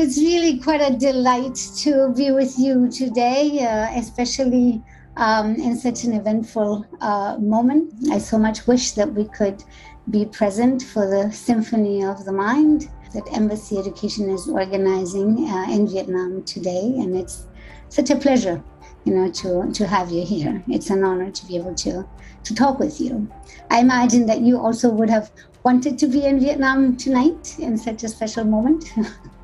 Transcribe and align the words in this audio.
It's 0.00 0.16
really 0.16 0.60
quite 0.60 0.80
a 0.80 0.96
delight 0.96 1.56
to 1.78 2.14
be 2.16 2.30
with 2.30 2.56
you 2.56 2.88
today, 2.88 3.66
uh, 3.66 3.98
especially 3.98 4.80
um, 5.16 5.56
in 5.56 5.76
such 5.76 6.04
an 6.04 6.12
eventful 6.12 6.86
uh, 7.00 7.36
moment. 7.40 7.92
I 8.12 8.18
so 8.18 8.38
much 8.38 8.68
wish 8.68 8.92
that 8.92 9.12
we 9.12 9.24
could 9.24 9.64
be 10.08 10.24
present 10.26 10.84
for 10.84 11.10
the 11.10 11.32
Symphony 11.32 12.04
of 12.04 12.24
the 12.24 12.30
Mind 12.30 12.88
that 13.12 13.24
Embassy 13.32 13.76
Education 13.76 14.30
is 14.30 14.48
organizing 14.48 15.48
uh, 15.48 15.66
in 15.68 15.88
Vietnam 15.88 16.44
today. 16.44 16.94
And 16.98 17.16
it's 17.16 17.48
such 17.88 18.10
a 18.10 18.16
pleasure, 18.16 18.62
you 19.04 19.12
know, 19.12 19.28
to, 19.32 19.68
to 19.72 19.84
have 19.84 20.12
you 20.12 20.24
here. 20.24 20.62
It's 20.68 20.90
an 20.90 21.02
honor 21.02 21.32
to 21.32 21.46
be 21.46 21.56
able 21.56 21.74
to, 21.74 22.06
to 22.44 22.54
talk 22.54 22.78
with 22.78 23.00
you. 23.00 23.28
I 23.68 23.80
imagine 23.80 24.26
that 24.26 24.42
you 24.42 24.60
also 24.60 24.90
would 24.90 25.10
have 25.10 25.32
wanted 25.64 25.98
to 25.98 26.06
be 26.06 26.24
in 26.24 26.38
Vietnam 26.38 26.96
tonight 26.96 27.58
in 27.58 27.76
such 27.76 28.04
a 28.04 28.08
special 28.08 28.44
moment. 28.44 28.92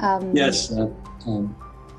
um, 0.00 0.34
yes, 0.34 0.70
uh, 0.72 0.90
um, 1.26 1.56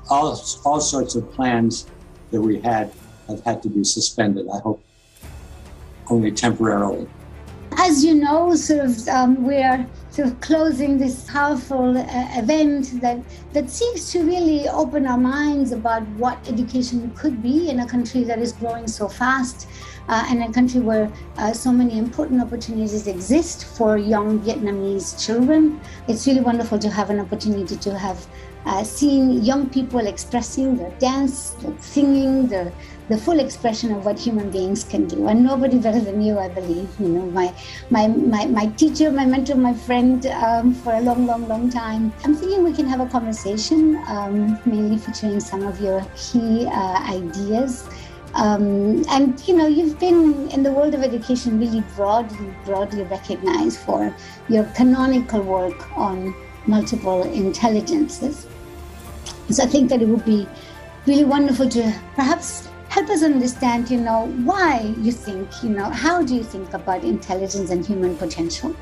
all, 0.08 0.40
all 0.64 0.80
sorts 0.80 1.14
of 1.14 1.30
plans 1.32 1.86
that 2.30 2.40
we 2.40 2.60
had 2.60 2.92
have 3.28 3.42
had 3.44 3.62
to 3.62 3.68
be 3.68 3.84
suspended. 3.84 4.46
I 4.52 4.58
hope 4.58 4.82
only 6.08 6.32
temporarily. 6.32 7.06
As 7.78 8.04
you 8.04 8.14
know, 8.14 8.54
sort 8.56 8.80
of, 8.80 9.08
um, 9.08 9.44
we're 9.44 9.86
sort 10.10 10.28
of 10.28 10.40
closing 10.40 10.98
this 10.98 11.24
powerful 11.30 11.96
uh, 11.96 12.04
event 12.36 13.00
that 13.00 13.22
that 13.52 13.70
seeks 13.70 14.10
to 14.12 14.24
really 14.24 14.68
open 14.68 15.06
our 15.06 15.16
minds 15.16 15.70
about 15.70 16.02
what 16.18 16.36
education 16.48 17.10
could 17.14 17.40
be 17.42 17.70
in 17.70 17.80
a 17.80 17.86
country 17.86 18.24
that 18.24 18.40
is 18.40 18.52
growing 18.52 18.88
so 18.88 19.08
fast 19.08 19.68
uh, 20.10 20.26
and 20.28 20.42
a 20.42 20.52
country 20.52 20.80
where 20.80 21.10
uh, 21.38 21.52
so 21.52 21.72
many 21.72 21.96
important 21.96 22.42
opportunities 22.42 23.06
exist 23.06 23.64
for 23.64 23.96
young 23.96 24.40
Vietnamese 24.40 25.14
children. 25.24 25.80
It's 26.08 26.26
really 26.26 26.40
wonderful 26.40 26.78
to 26.80 26.90
have 26.90 27.10
an 27.10 27.20
opportunity 27.20 27.76
to 27.76 27.96
have 27.96 28.26
uh, 28.66 28.82
seen 28.82 29.42
young 29.42 29.70
people 29.70 30.06
expressing 30.06 30.76
their 30.76 30.90
dance, 30.98 31.50
their 31.62 31.72
singing, 31.80 32.48
their 32.48 32.72
the 33.08 33.18
full 33.18 33.40
expression 33.40 33.90
of 33.92 34.04
what 34.04 34.16
human 34.16 34.50
beings 34.50 34.84
can 34.84 35.08
do. 35.08 35.26
And 35.26 35.42
nobody 35.42 35.78
better 35.78 35.98
than 35.98 36.22
you, 36.22 36.38
I 36.38 36.48
believe. 36.48 36.88
You 37.00 37.08
know, 37.08 37.26
my 37.26 37.52
my 37.90 38.06
my, 38.08 38.46
my 38.46 38.66
teacher, 38.66 39.10
my 39.10 39.26
mentor, 39.26 39.56
my 39.56 39.74
friend 39.74 40.26
um, 40.26 40.74
for 40.74 40.92
a 40.92 41.00
long, 41.00 41.26
long, 41.26 41.48
long 41.48 41.70
time. 41.70 42.12
I'm 42.24 42.36
thinking 42.36 42.62
we 42.62 42.72
can 42.72 42.86
have 42.86 43.00
a 43.00 43.06
conversation, 43.06 43.96
um, 44.06 44.60
mainly 44.64 44.98
featuring 44.98 45.40
some 45.40 45.66
of 45.66 45.80
your 45.80 46.04
key 46.16 46.66
uh, 46.66 46.98
ideas. 47.18 47.88
Um, 48.34 49.04
and 49.08 49.42
you 49.48 49.56
know, 49.56 49.66
you've 49.66 49.98
been 49.98 50.48
in 50.50 50.62
the 50.62 50.72
world 50.72 50.94
of 50.94 51.02
education 51.02 51.58
really 51.58 51.82
broadly, 51.96 52.54
broadly 52.64 53.02
recognized 53.02 53.80
for 53.80 54.14
your 54.48 54.64
canonical 54.76 55.42
work 55.42 55.96
on 55.96 56.34
multiple 56.66 57.22
intelligences. 57.24 58.46
So 59.50 59.64
I 59.64 59.66
think 59.66 59.90
that 59.90 60.00
it 60.00 60.06
would 60.06 60.24
be 60.24 60.46
really 61.06 61.24
wonderful 61.24 61.68
to 61.70 61.92
perhaps 62.14 62.68
help 62.88 63.08
us 63.08 63.22
understand, 63.22 63.90
you 63.90 64.00
know, 64.00 64.26
why 64.44 64.94
you 64.98 65.12
think, 65.12 65.48
you 65.62 65.70
know, 65.70 65.84
how 65.84 66.22
do 66.22 66.34
you 66.34 66.42
think 66.42 66.72
about 66.72 67.04
intelligence 67.04 67.70
and 67.70 67.86
human 67.86 68.16
potential? 68.16 68.74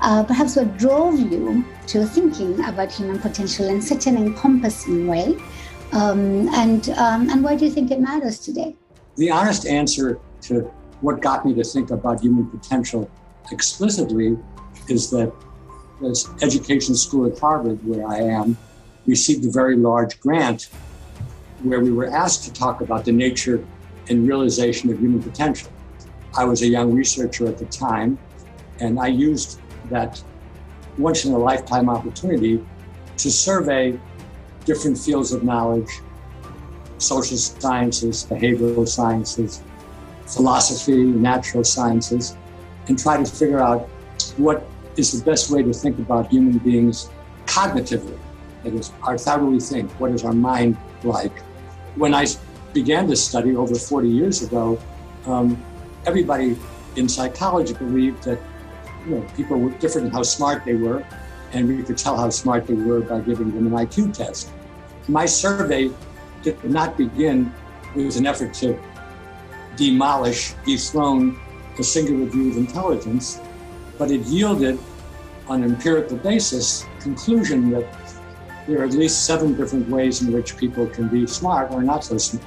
Uh, 0.00 0.22
perhaps 0.24 0.56
what 0.56 0.76
drove 0.76 1.18
you 1.18 1.64
to 1.86 2.04
thinking 2.06 2.62
about 2.64 2.90
human 2.90 3.18
potential 3.18 3.68
in 3.68 3.80
such 3.80 4.06
an 4.06 4.16
encompassing 4.16 5.06
way, 5.06 5.36
um, 5.92 6.48
and 6.54 6.90
um, 6.90 7.28
and 7.30 7.44
why 7.44 7.54
do 7.54 7.64
you 7.64 7.70
think 7.70 7.90
it 7.90 8.00
matters 8.00 8.38
today? 8.38 8.74
The 9.16 9.30
honest 9.30 9.66
answer 9.66 10.18
to 10.42 10.70
what 11.02 11.20
got 11.20 11.44
me 11.44 11.54
to 11.54 11.64
think 11.64 11.90
about 11.90 12.20
human 12.20 12.46
potential 12.46 13.10
explicitly 13.50 14.38
is 14.88 15.10
that 15.10 15.32
this 16.00 16.28
education 16.40 16.94
school 16.94 17.26
at 17.30 17.38
Harvard, 17.38 17.78
where 17.86 18.06
I 18.08 18.18
am, 18.18 18.56
received 19.06 19.44
a 19.44 19.50
very 19.50 19.76
large 19.76 20.18
grant 20.20 20.70
where 21.62 21.80
we 21.80 21.92
were 21.92 22.08
asked 22.08 22.44
to 22.44 22.52
talk 22.52 22.80
about 22.80 23.04
the 23.04 23.12
nature 23.12 23.64
and 24.08 24.26
realization 24.26 24.90
of 24.90 24.98
human 24.98 25.22
potential. 25.22 25.70
I 26.36 26.44
was 26.44 26.62
a 26.62 26.66
young 26.66 26.92
researcher 26.92 27.46
at 27.46 27.58
the 27.58 27.66
time, 27.66 28.18
and 28.80 28.98
I 28.98 29.08
used 29.08 29.60
that 29.90 30.22
once 30.98 31.24
in 31.24 31.32
a 31.32 31.38
lifetime 31.38 31.88
opportunity 31.88 32.64
to 33.18 33.30
survey 33.30 33.98
different 34.64 34.96
fields 34.98 35.32
of 35.32 35.44
knowledge 35.44 36.00
social 37.02 37.36
sciences, 37.36 38.24
behavioral 38.24 38.86
sciences, 38.86 39.62
philosophy, 40.26 41.04
natural 41.04 41.64
sciences, 41.64 42.36
and 42.88 42.98
try 42.98 43.16
to 43.22 43.24
figure 43.24 43.60
out 43.60 43.88
what 44.36 44.66
is 44.96 45.18
the 45.18 45.24
best 45.24 45.50
way 45.50 45.62
to 45.62 45.72
think 45.72 45.98
about 45.98 46.28
human 46.28 46.58
beings 46.58 47.10
cognitively. 47.46 48.18
That 48.62 48.74
is, 48.74 48.92
how 49.02 49.36
do 49.38 49.46
we 49.46 49.60
think? 49.60 49.90
What 50.00 50.12
is 50.12 50.24
our 50.24 50.32
mind 50.32 50.76
like? 51.02 51.36
When 51.96 52.14
I 52.14 52.26
began 52.72 53.06
this 53.06 53.26
study 53.26 53.56
over 53.56 53.74
40 53.74 54.08
years 54.08 54.42
ago, 54.42 54.78
um, 55.26 55.62
everybody 56.06 56.56
in 56.96 57.08
psychology 57.08 57.74
believed 57.74 58.22
that 58.24 58.38
you 59.06 59.16
know, 59.16 59.26
people 59.36 59.58
were 59.58 59.70
different 59.78 60.08
in 60.08 60.12
how 60.12 60.22
smart 60.22 60.64
they 60.64 60.74
were, 60.74 61.04
and 61.52 61.68
we 61.68 61.82
could 61.82 61.98
tell 61.98 62.16
how 62.16 62.30
smart 62.30 62.66
they 62.66 62.74
were 62.74 63.00
by 63.00 63.20
giving 63.20 63.52
them 63.52 63.66
an 63.66 63.86
IQ 63.86 64.16
test. 64.16 64.50
My 65.08 65.26
survey 65.26 65.90
did 66.42 66.62
not 66.64 66.96
begin 66.96 67.52
with 67.94 68.16
an 68.16 68.26
effort 68.26 68.54
to 68.54 68.78
demolish, 69.76 70.54
dethrone 70.64 71.38
the 71.76 71.84
singular 71.84 72.26
view 72.26 72.50
of 72.50 72.56
intelligence, 72.56 73.40
but 73.98 74.10
it 74.10 74.20
yielded, 74.22 74.78
on 75.48 75.62
an 75.62 75.72
empirical 75.74 76.16
basis, 76.18 76.86
conclusion 77.00 77.70
that 77.70 77.86
there 78.66 78.80
are 78.80 78.84
at 78.84 78.92
least 78.92 79.26
seven 79.26 79.56
different 79.56 79.88
ways 79.88 80.22
in 80.22 80.32
which 80.32 80.56
people 80.56 80.86
can 80.86 81.08
be 81.08 81.26
smart 81.26 81.70
or 81.72 81.82
not 81.82 82.04
so 82.04 82.16
smart. 82.16 82.46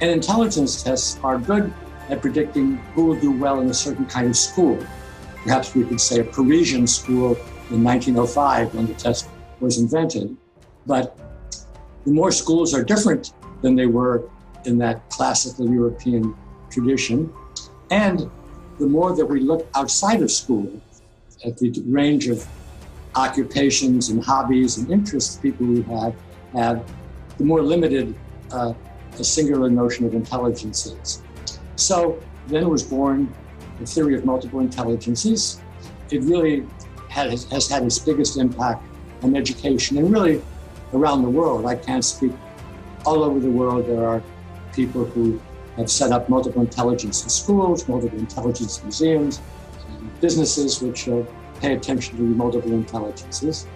And 0.00 0.10
intelligence 0.10 0.82
tests 0.82 1.18
are 1.22 1.38
good 1.38 1.72
at 2.10 2.20
predicting 2.20 2.76
who 2.94 3.06
will 3.06 3.20
do 3.20 3.32
well 3.32 3.60
in 3.60 3.70
a 3.70 3.74
certain 3.74 4.04
kind 4.06 4.28
of 4.28 4.36
school. 4.36 4.78
Perhaps 5.44 5.74
we 5.74 5.84
could 5.84 6.00
say 6.00 6.20
a 6.20 6.24
Parisian 6.24 6.86
school 6.86 7.36
in 7.70 7.82
1905 7.82 8.74
when 8.74 8.86
the 8.86 8.94
test 8.94 9.28
was 9.60 9.78
invented. 9.78 10.36
But 10.86 11.16
the 12.04 12.12
more 12.12 12.32
schools 12.32 12.74
are 12.74 12.82
different 12.82 13.32
than 13.62 13.74
they 13.76 13.86
were 13.86 14.28
in 14.64 14.78
that 14.78 15.08
classical 15.10 15.68
European 15.68 16.34
tradition, 16.70 17.32
and 17.90 18.30
the 18.78 18.86
more 18.86 19.14
that 19.14 19.26
we 19.26 19.40
look 19.40 19.68
outside 19.74 20.22
of 20.22 20.30
school 20.30 20.70
at 21.44 21.56
the 21.58 21.72
range 21.86 22.28
of 22.28 22.46
occupations 23.14 24.08
and 24.10 24.22
hobbies 24.24 24.78
and 24.78 24.90
interests 24.90 25.36
people 25.36 25.66
who 25.66 25.82
have 25.82 26.14
have, 26.54 26.84
the 27.38 27.44
more 27.44 27.62
limited 27.62 28.14
uh, 28.52 28.72
the 29.16 29.24
singular 29.24 29.70
notion 29.70 30.06
of 30.06 30.14
intelligence 30.14 30.86
is. 30.86 31.22
So 31.76 32.20
then 32.48 32.68
was 32.68 32.82
born 32.82 33.32
the 33.78 33.86
theory 33.86 34.14
of 34.14 34.24
multiple 34.24 34.60
intelligences. 34.60 35.60
It 36.10 36.22
really 36.22 36.66
has, 37.08 37.44
has 37.50 37.68
had 37.68 37.84
its 37.84 37.98
biggest 37.98 38.36
impact 38.36 38.84
on 39.22 39.36
education 39.36 39.98
and 39.98 40.12
really 40.12 40.42
around 40.92 41.22
the 41.22 41.30
world. 41.30 41.66
I 41.66 41.76
can't 41.76 42.04
speak 42.04 42.32
all 43.04 43.22
over 43.22 43.40
the 43.40 43.50
world. 43.50 43.86
There 43.86 44.06
are 44.06 44.22
people 44.72 45.04
who 45.04 45.40
have 45.76 45.90
set 45.90 46.12
up 46.12 46.28
multiple 46.28 46.62
intelligence 46.62 47.22
in 47.22 47.30
schools, 47.30 47.88
multiple 47.88 48.18
intelligence 48.18 48.82
museums, 48.82 49.40
businesses 50.20 50.80
which 50.82 51.08
uh, 51.08 51.22
pay 51.60 51.74
attention 51.74 52.16
to 52.16 52.22
multiple 52.22 52.72
intelligences. 52.72 53.66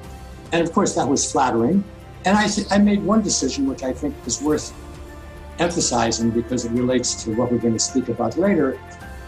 And 0.53 0.67
of 0.67 0.73
course, 0.73 0.95
that 0.95 1.09
was 1.09 1.31
flattering. 1.31 1.85
And 2.25 2.37
I, 2.37 2.47
th- 2.47 2.67
I 2.71 2.79
made 2.79 3.03
one 3.03 3.23
decision 3.23 3.67
which 3.67 3.83
I 3.83 3.93
think 3.93 4.15
is 4.27 4.41
worth 4.41 4.73
emphasizing 5.59 6.31
because 6.31 6.65
it 6.65 6.73
relates 6.73 7.23
to 7.25 7.35
what 7.35 7.51
we're 7.51 7.59
going 7.59 7.75
to 7.75 7.81
speak 7.81 8.09
about 8.09 8.37
later. 8.37 8.79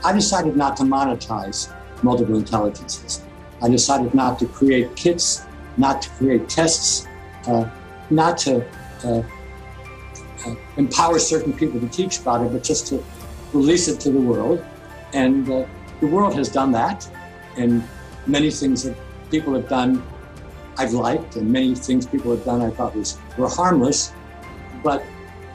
I 0.04 0.12
decided 0.12 0.56
not 0.56 0.76
to 0.78 0.82
monetize 0.82 1.72
multiple 2.02 2.36
intelligences. 2.36 3.22
I 3.62 3.68
decided 3.68 4.14
not 4.14 4.38
to 4.40 4.46
create 4.46 4.94
kits, 4.96 5.46
not 5.76 6.02
to 6.02 6.10
create 6.10 6.48
tests, 6.48 7.06
uh, 7.46 7.68
not 8.10 8.38
to 8.38 8.64
uh, 9.04 9.22
uh, 10.46 10.54
empower 10.76 11.18
certain 11.18 11.52
people 11.52 11.80
to 11.80 11.88
teach 11.88 12.20
about 12.20 12.44
it, 12.44 12.52
but 12.52 12.62
just 12.62 12.86
to 12.88 13.04
release 13.52 13.88
it 13.88 14.00
to 14.00 14.10
the 14.10 14.20
world. 14.20 14.64
And 15.12 15.48
uh, 15.50 15.66
the 16.00 16.06
world 16.06 16.34
has 16.34 16.48
done 16.48 16.72
that. 16.72 17.08
And 17.56 17.82
many 18.26 18.50
things 18.50 18.82
that 18.82 18.96
people 19.30 19.54
have 19.54 19.68
done 19.68 20.02
I've 20.78 20.92
liked, 20.92 21.36
and 21.36 21.50
many 21.50 21.74
things 21.74 22.06
people 22.06 22.30
have 22.32 22.44
done 22.44 22.60
I 22.60 22.70
thought 22.70 22.94
was 22.94 23.18
were 23.38 23.48
harmless. 23.48 24.12
But 24.82 25.02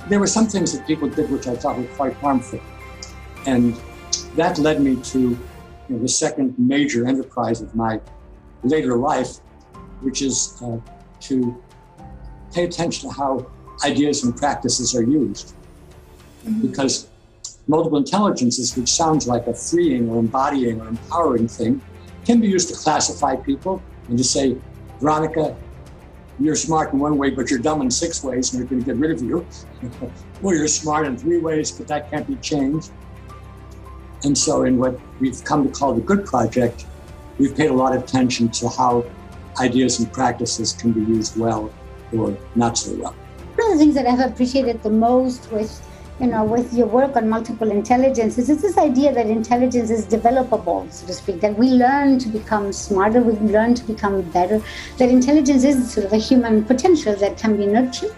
there 0.10 0.20
were 0.20 0.28
some 0.28 0.48
things 0.48 0.74
that 0.74 0.88
people 0.88 1.08
did 1.10 1.30
which 1.30 1.48
I 1.48 1.56
thought 1.56 1.78
were 1.78 1.86
quite 1.96 2.14
harmful. 2.16 2.60
And 3.46 3.80
that 4.36 4.58
led 4.58 4.82
me 4.82 4.96
to 4.96 5.20
you 5.20 5.40
know, 5.90 6.00
the 6.00 6.08
second 6.08 6.56
major 6.58 7.08
enterprise 7.08 7.62
of 7.62 7.76
my 7.76 8.00
later 8.64 8.98
life, 8.98 9.38
which 10.02 10.22
is 10.22 10.60
uh, 10.64 10.78
to 11.22 11.62
pay 12.54 12.66
attention 12.66 13.10
to 13.10 13.16
how 13.16 13.46
ideas 13.86 14.24
and 14.24 14.36
practices 14.36 14.96
are 14.96 15.04
used. 15.04 15.54
Mm-hmm. 16.46 16.68
Because 16.68 17.08
multiple 17.68 17.98
intelligences, 17.98 18.76
which 18.76 18.90
sounds 18.90 19.28
like 19.28 19.48
a 19.48 19.54
freeing 19.54 20.10
or 20.10 20.20
embodying 20.20 20.82
or 20.82 20.88
empowering 20.88 21.48
thing, 21.48 21.82
can 22.26 22.40
be 22.40 22.48
used 22.48 22.70
to 22.70 22.76
classify 22.76 23.36
people 23.36 23.82
and 24.08 24.18
to 24.18 24.24
say, 24.24 24.58
Veronica, 25.00 25.56
you're 26.40 26.56
smart 26.56 26.94
in 26.94 27.00
one 27.00 27.18
way, 27.18 27.30
but 27.30 27.50
you're 27.50 27.60
dumb 27.60 27.82
in 27.82 27.92
six 27.92 28.24
ways, 28.24 28.54
and 28.54 28.62
we're 28.62 28.70
going 28.70 28.82
to 28.82 28.86
get 28.86 28.96
rid 28.96 29.12
of 29.12 29.22
you. 29.22 29.46
or 30.44 30.56
you're 30.56 30.68
smart 30.68 31.06
in 31.06 31.18
three 31.18 31.40
ways, 31.40 31.72
but 31.72 31.88
that 31.88 32.10
can't 32.10 32.28
be 32.28 32.36
changed. 32.36 32.92
And 34.24 34.38
so, 34.38 34.64
in 34.64 34.78
what 34.78 35.00
we've 35.20 35.44
come 35.44 35.68
to 35.68 35.72
call 35.72 35.94
the 35.94 36.02
Good 36.02 36.26
Project, 36.26 36.86
we've 37.38 37.56
paid 37.56 37.70
a 37.70 37.74
lot 37.74 37.96
of 37.96 38.04
attention 38.04 38.50
to 38.50 38.70
how 38.70 39.06
ideas 39.60 40.00
and 40.00 40.12
practices 40.14 40.74
can 40.74 40.92
be 40.92 41.02
used 41.02 41.38
well 41.38 41.72
or 42.18 42.38
not 42.56 42.78
so 42.78 42.94
well. 42.96 43.16
One 43.56 43.72
of 43.72 43.78
the 43.78 43.84
things 43.84 43.96
that 43.96 44.08
I've 44.08 44.32
appreciated 44.32 44.82
the 44.84 44.90
most 44.90 45.52
with 45.52 45.82
you 46.22 46.28
know, 46.28 46.44
with 46.44 46.72
your 46.72 46.86
work 46.86 47.16
on 47.16 47.28
multiple 47.28 47.72
intelligences, 47.72 48.48
it's 48.48 48.62
this 48.62 48.78
idea 48.78 49.12
that 49.12 49.26
intelligence 49.26 49.90
is 49.90 50.06
developable, 50.06 50.90
so 50.92 51.08
to 51.08 51.14
speak, 51.14 51.42
that 51.42 51.58
we 51.58 51.70
learn 51.72 52.20
to 52.20 52.30
become 52.30 52.72
smarter, 52.72 53.22
we 53.22 53.34
learn 53.50 53.74
to 53.74 53.84
become 53.86 54.22
better, 54.30 54.62
that 55.00 55.10
intelligence 55.10 55.64
is 55.64 55.92
sort 55.92 56.06
of 56.06 56.14
a 56.14 56.18
human 56.18 56.64
potential 56.64 57.16
that 57.16 57.40
can 57.40 57.58
be 57.58 57.66
nurtured. 57.66 58.14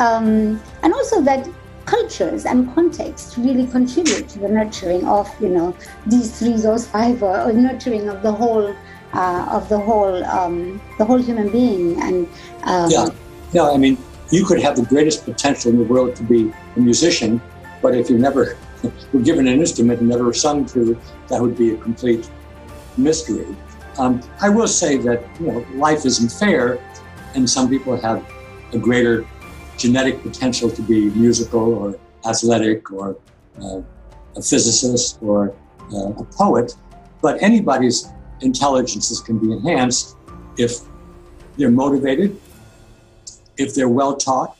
Um, 0.00 0.60
and 0.82 0.92
also 0.92 1.20
that 1.22 1.48
cultures 1.84 2.44
and 2.44 2.74
context 2.74 3.36
really 3.36 3.68
contribute 3.68 4.28
to 4.30 4.40
the 4.40 4.48
nurturing 4.48 5.06
of, 5.06 5.30
you 5.40 5.48
know, 5.48 5.76
these 6.06 6.36
three, 6.36 6.54
those 6.54 6.88
five, 6.88 7.22
or, 7.22 7.40
or 7.42 7.52
nurturing 7.52 8.08
of 8.08 8.20
the 8.22 8.32
whole, 8.32 8.74
uh, 9.12 9.48
of 9.50 9.68
the 9.68 9.78
whole, 9.78 10.24
um, 10.24 10.80
the 10.98 11.04
whole 11.04 11.18
human 11.18 11.50
being. 11.50 12.00
And 12.02 12.28
um, 12.64 12.90
yeah, 12.90 13.08
yeah. 13.52 13.70
I 13.70 13.76
mean, 13.76 13.98
you 14.30 14.44
could 14.44 14.60
have 14.60 14.76
the 14.76 14.84
greatest 14.84 15.24
potential 15.24 15.70
in 15.70 15.78
the 15.78 15.84
world 15.84 16.16
to 16.16 16.22
be 16.22 16.52
a 16.76 16.80
musician, 16.80 17.40
but 17.82 17.94
if 17.94 18.10
you 18.10 18.18
never 18.18 18.56
were 19.12 19.20
given 19.20 19.46
an 19.48 19.58
instrument 19.60 20.00
and 20.00 20.08
never 20.08 20.32
sung 20.32 20.66
to, 20.66 20.98
that 21.28 21.40
would 21.40 21.56
be 21.56 21.74
a 21.74 21.76
complete 21.78 22.28
mystery. 22.96 23.46
Um, 23.98 24.20
I 24.40 24.48
will 24.48 24.68
say 24.68 24.96
that 24.98 25.24
you 25.40 25.46
know 25.46 25.66
life 25.74 26.04
isn't 26.04 26.30
fair, 26.30 26.78
and 27.34 27.48
some 27.48 27.68
people 27.68 27.96
have 27.96 28.24
a 28.72 28.78
greater 28.78 29.26
genetic 29.76 30.22
potential 30.22 30.70
to 30.70 30.82
be 30.82 31.10
musical 31.10 31.74
or 31.74 31.98
athletic 32.26 32.90
or 32.92 33.16
uh, 33.62 33.80
a 34.36 34.42
physicist 34.42 35.18
or 35.22 35.54
uh, 35.92 36.10
a 36.10 36.24
poet, 36.24 36.74
but 37.22 37.42
anybody's 37.42 38.08
intelligences 38.40 39.20
can 39.20 39.38
be 39.38 39.52
enhanced 39.52 40.16
if 40.56 40.80
they're 41.56 41.70
motivated 41.70 42.38
if 43.58 43.74
they're 43.74 43.88
well 43.88 44.16
taught, 44.16 44.56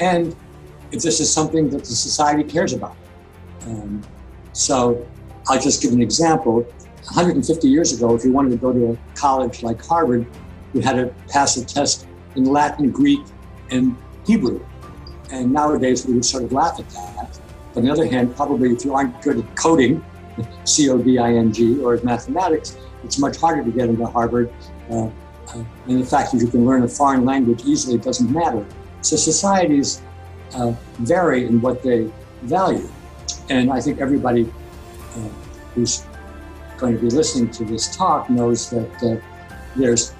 and 0.00 0.36
if 0.92 1.02
this 1.02 1.20
is 1.20 1.32
something 1.32 1.70
that 1.70 1.78
the 1.78 1.94
society 1.94 2.44
cares 2.44 2.72
about. 2.72 2.96
Um, 3.62 4.02
so 4.52 5.06
I'll 5.48 5.60
just 5.60 5.80
give 5.80 5.92
an 5.92 6.02
example. 6.02 6.66
150 7.04 7.68
years 7.68 7.92
ago, 7.92 8.14
if 8.14 8.24
you 8.24 8.32
wanted 8.32 8.50
to 8.50 8.56
go 8.56 8.72
to 8.72 8.92
a 8.92 8.98
college 9.14 9.62
like 9.62 9.84
Harvard, 9.84 10.26
you 10.72 10.80
had 10.80 10.96
to 10.96 11.14
pass 11.28 11.56
a 11.56 11.64
test 11.64 12.06
in 12.34 12.44
Latin, 12.44 12.90
Greek, 12.90 13.20
and 13.70 13.96
Hebrew. 14.26 14.64
And 15.30 15.52
nowadays 15.52 16.06
we 16.06 16.14
would 16.14 16.24
sort 16.24 16.44
of 16.44 16.52
laugh 16.52 16.80
at 16.80 16.88
that. 16.90 17.38
But 17.72 17.80
on 17.80 17.86
the 17.86 17.92
other 17.92 18.06
hand, 18.06 18.34
probably 18.34 18.72
if 18.72 18.84
you 18.84 18.94
aren't 18.94 19.20
good 19.22 19.38
at 19.38 19.56
coding, 19.56 20.04
C 20.64 20.90
O 20.90 20.98
D 20.98 21.18
I 21.18 21.34
N 21.34 21.52
G, 21.52 21.80
or 21.82 21.98
mathematics, 22.02 22.76
it's 23.04 23.18
much 23.18 23.36
harder 23.36 23.62
to 23.64 23.70
get 23.70 23.88
into 23.88 24.06
Harvard. 24.06 24.52
Uh, 24.90 25.06
uh, 25.48 25.64
and 25.88 26.00
the 26.02 26.06
fact 26.06 26.32
that 26.32 26.38
you 26.38 26.48
can 26.48 26.64
learn 26.64 26.82
a 26.82 26.88
foreign 26.88 27.24
language 27.24 27.62
easily 27.64 27.98
doesn't 27.98 28.30
matter. 28.30 28.64
So 29.02 29.16
societies 29.16 30.02
uh, 30.54 30.72
vary 30.98 31.46
in 31.46 31.60
what 31.60 31.82
they 31.82 32.10
value. 32.42 32.88
And 33.50 33.70
I 33.70 33.80
think 33.80 34.00
everybody 34.00 34.50
uh, 35.16 35.28
who's 35.74 36.04
going 36.78 36.94
to 36.94 37.00
be 37.00 37.10
listening 37.10 37.50
to 37.52 37.64
this 37.64 37.94
talk 37.94 38.30
knows 38.30 38.70
that 38.70 39.02
uh, 39.02 39.16
there's 39.76 40.14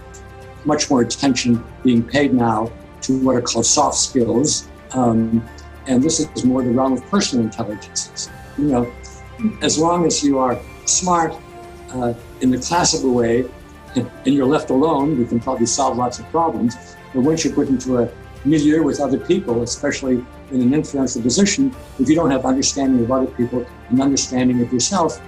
much 0.64 0.90
more 0.90 1.02
attention 1.02 1.64
being 1.82 2.02
paid 2.02 2.32
now 2.34 2.70
to 3.02 3.18
what 3.24 3.36
are 3.36 3.42
called 3.42 3.66
soft 3.66 3.96
skills. 3.96 4.68
Um, 4.92 5.46
and 5.86 6.02
this 6.02 6.20
is 6.20 6.44
more 6.44 6.62
the 6.62 6.70
realm 6.70 6.92
of 6.92 7.04
personal 7.06 7.44
intelligences. 7.44 8.30
You 8.58 8.64
know, 8.64 8.92
as 9.62 9.78
long 9.78 10.06
as 10.06 10.22
you 10.22 10.38
are 10.38 10.58
smart 10.84 11.34
uh, 11.92 12.14
in 12.40 12.50
the 12.50 12.58
classical 12.58 13.14
way 13.14 13.48
and 13.96 14.34
you're 14.34 14.46
left 14.46 14.70
alone, 14.70 15.18
you 15.18 15.26
can 15.26 15.40
probably 15.40 15.66
solve 15.66 15.96
lots 15.96 16.18
of 16.18 16.26
problems. 16.30 16.76
But 17.12 17.20
once 17.22 17.44
you're 17.44 17.54
put 17.54 17.68
into 17.68 17.98
a 17.98 18.10
milieu 18.44 18.82
with 18.82 19.00
other 19.00 19.18
people, 19.18 19.62
especially 19.62 20.24
in 20.50 20.60
an 20.60 20.74
influential 20.74 21.22
position, 21.22 21.74
if 21.98 22.08
you 22.08 22.14
don't 22.14 22.30
have 22.30 22.44
understanding 22.44 23.04
of 23.04 23.10
other 23.10 23.26
people 23.26 23.66
and 23.88 24.00
understanding 24.00 24.60
of 24.60 24.72
yourself, 24.72 25.20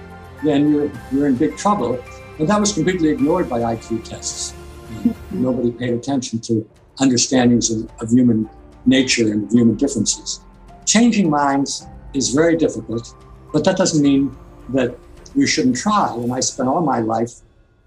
then 0.43 0.71
you're, 0.71 0.91
you're 1.11 1.27
in 1.27 1.35
big 1.35 1.57
trouble. 1.57 2.03
And 2.39 2.47
that 2.47 2.59
was 2.59 2.73
completely 2.73 3.09
ignored 3.09 3.49
by 3.49 3.61
IQ 3.61 4.03
tests. 4.03 4.53
Nobody 5.31 5.71
paid 5.71 5.93
attention 5.93 6.39
to 6.41 6.69
understandings 6.99 7.71
of, 7.71 7.89
of 7.99 8.09
human 8.09 8.49
nature 8.85 9.31
and 9.31 9.45
of 9.45 9.51
human 9.51 9.75
differences. 9.75 10.41
Changing 10.85 11.29
minds 11.29 11.87
is 12.13 12.29
very 12.29 12.55
difficult, 12.55 13.13
but 13.53 13.63
that 13.63 13.77
doesn't 13.77 14.01
mean 14.01 14.35
that 14.69 14.97
we 15.35 15.47
shouldn't 15.47 15.77
try. 15.77 16.13
And 16.13 16.33
I 16.33 16.39
spent 16.39 16.67
all 16.69 16.81
my 16.81 16.99
life 16.99 17.31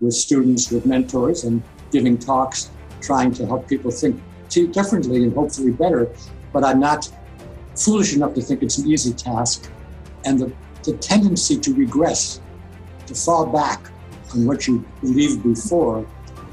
with 0.01 0.15
students, 0.15 0.71
with 0.71 0.87
mentors, 0.87 1.45
and 1.45 1.63
giving 1.91 2.17
talks, 2.19 2.71
trying 3.01 3.33
to 3.35 3.47
help 3.47 3.69
people 3.69 3.91
think 3.91 4.21
differently 4.73 5.23
and 5.25 5.35
hopefully 5.35 5.73
better. 5.73 6.09
But 6.53 6.65
I'm 6.65 6.81
not 6.81 7.11
foolish 7.77 8.15
enough 8.15 8.35
to 8.35 8.43
think 8.43 8.63
it's 8.63 8.79
an 8.79 8.91
easy 8.91 9.13
task. 9.13 9.71
And 10.25 10.39
the, 10.39 10.53
the 10.85 10.97
tendency 10.99 11.59
to 11.59 11.75
regress, 11.75 12.41
to 13.07 13.15
fall 13.15 13.47
back 13.47 13.91
on 14.33 14.47
what 14.47 14.67
you 14.67 14.85
believed 15.01 15.43
before, 15.43 16.07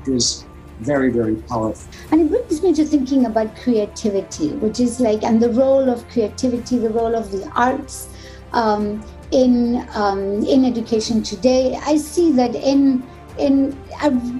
is 0.05 0.45
very, 0.79 1.09
very 1.09 1.35
powerful. 1.35 1.91
And 2.11 2.21
it 2.21 2.29
brings 2.29 2.61
me 2.61 2.73
to 2.73 2.85
thinking 2.85 3.25
about 3.25 3.55
creativity, 3.57 4.49
which 4.49 4.79
is 4.79 4.99
like, 4.99 5.23
and 5.23 5.41
the 5.41 5.49
role 5.49 5.89
of 5.89 6.07
creativity, 6.09 6.77
the 6.77 6.89
role 6.89 7.15
of 7.15 7.31
the 7.31 7.49
arts 7.55 8.09
um, 8.53 9.03
in 9.31 9.87
um, 9.93 10.43
in 10.45 10.65
education 10.65 11.23
today. 11.23 11.77
I 11.85 11.97
see 11.97 12.31
that 12.33 12.55
in 12.55 13.03
in 13.37 13.77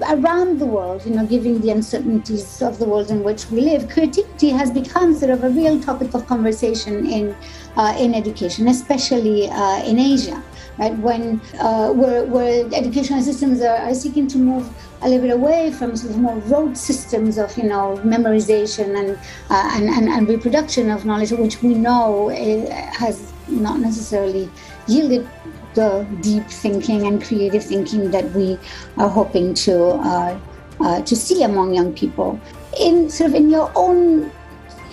around 0.10 0.60
the 0.60 0.66
world, 0.66 1.06
you 1.06 1.14
know, 1.14 1.26
given 1.26 1.62
the 1.62 1.70
uncertainties 1.70 2.62
of 2.62 2.80
the 2.80 2.86
world 2.86 3.12
in 3.12 3.24
which 3.24 3.50
we 3.52 3.62
live, 3.62 3.90
creativity 3.90 4.50
has 4.50 4.72
become 4.72 5.14
sort 5.14 5.32
of 5.32 5.44
a 5.44 5.50
real 5.50 5.80
topic 5.80 6.14
of 6.14 6.26
conversation 6.28 7.06
in 7.06 7.36
uh, 7.76 7.96
in 8.00 8.16
education, 8.16 8.68
especially 8.68 9.50
uh, 9.50 9.84
in 9.84 10.00
Asia. 10.00 10.44
Right 10.78 10.96
when 11.00 11.42
uh, 11.60 11.92
where, 11.92 12.26
where 12.26 12.66
educational 12.72 13.24
systems 13.24 13.62
are, 13.62 13.78
are, 13.78 13.96
seeking 13.96 14.28
to 14.28 14.38
move 14.38 14.70
a 15.02 15.10
little 15.10 15.28
bit 15.28 15.34
away 15.36 15.72
from 15.72 15.96
sort 15.96 16.14
of 16.14 16.20
more 16.20 16.38
rote 16.52 16.78
systems 16.78 17.38
of 17.38 17.56
you 17.58 17.64
know 17.64 18.00
memorization 18.04 18.98
and 19.00 19.18
uh, 19.50 19.70
and, 19.76 19.90
and, 19.90 20.10
and 20.10 20.28
reproduction 20.28 20.90
of 20.90 21.06
knowledge, 21.06 21.32
which 21.32 21.62
we 21.62 21.74
know 21.74 22.30
has 22.30 23.32
not 23.48 23.80
necessarily 23.80 24.50
yielded 24.88 25.28
the 25.76 26.06
deep 26.22 26.46
thinking 26.48 27.06
and 27.06 27.24
creative 27.24 27.64
thinking 27.64 28.10
that 28.12 28.26
we 28.32 28.58
are 28.98 29.10
hoping 29.10 29.54
to 29.54 29.90
uh, 30.12 30.40
uh, 30.80 31.02
to 31.04 31.16
see 31.16 31.44
among 31.44 31.74
young 31.74 31.94
people. 31.94 32.40
In 32.80 33.10
sort 33.10 33.32
of 33.32 33.36
in 33.36 33.50
your 33.50 33.72
own 33.76 34.32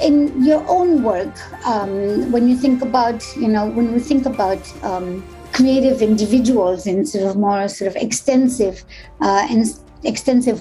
in 0.00 0.44
your 0.44 0.64
own 0.68 1.02
work, 1.02 1.34
um, 1.66 2.30
when 2.32 2.48
you 2.48 2.56
think 2.56 2.82
about 2.82 3.24
you 3.36 3.48
know 3.48 3.68
when 3.70 3.92
you 3.92 4.00
think 4.00 4.26
about 4.26 4.60
um, 4.84 5.24
creative 5.52 6.02
individuals 6.02 6.86
in 6.86 7.06
sort 7.06 7.24
of 7.24 7.36
more 7.36 7.68
sort 7.68 7.88
of 7.88 7.96
extensive 7.96 8.84
uh, 9.20 9.46
and 9.48 9.78
extensive 10.04 10.60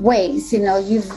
ways, 0.00 0.52
you 0.52 0.60
know 0.60 0.78
you've 0.78 1.10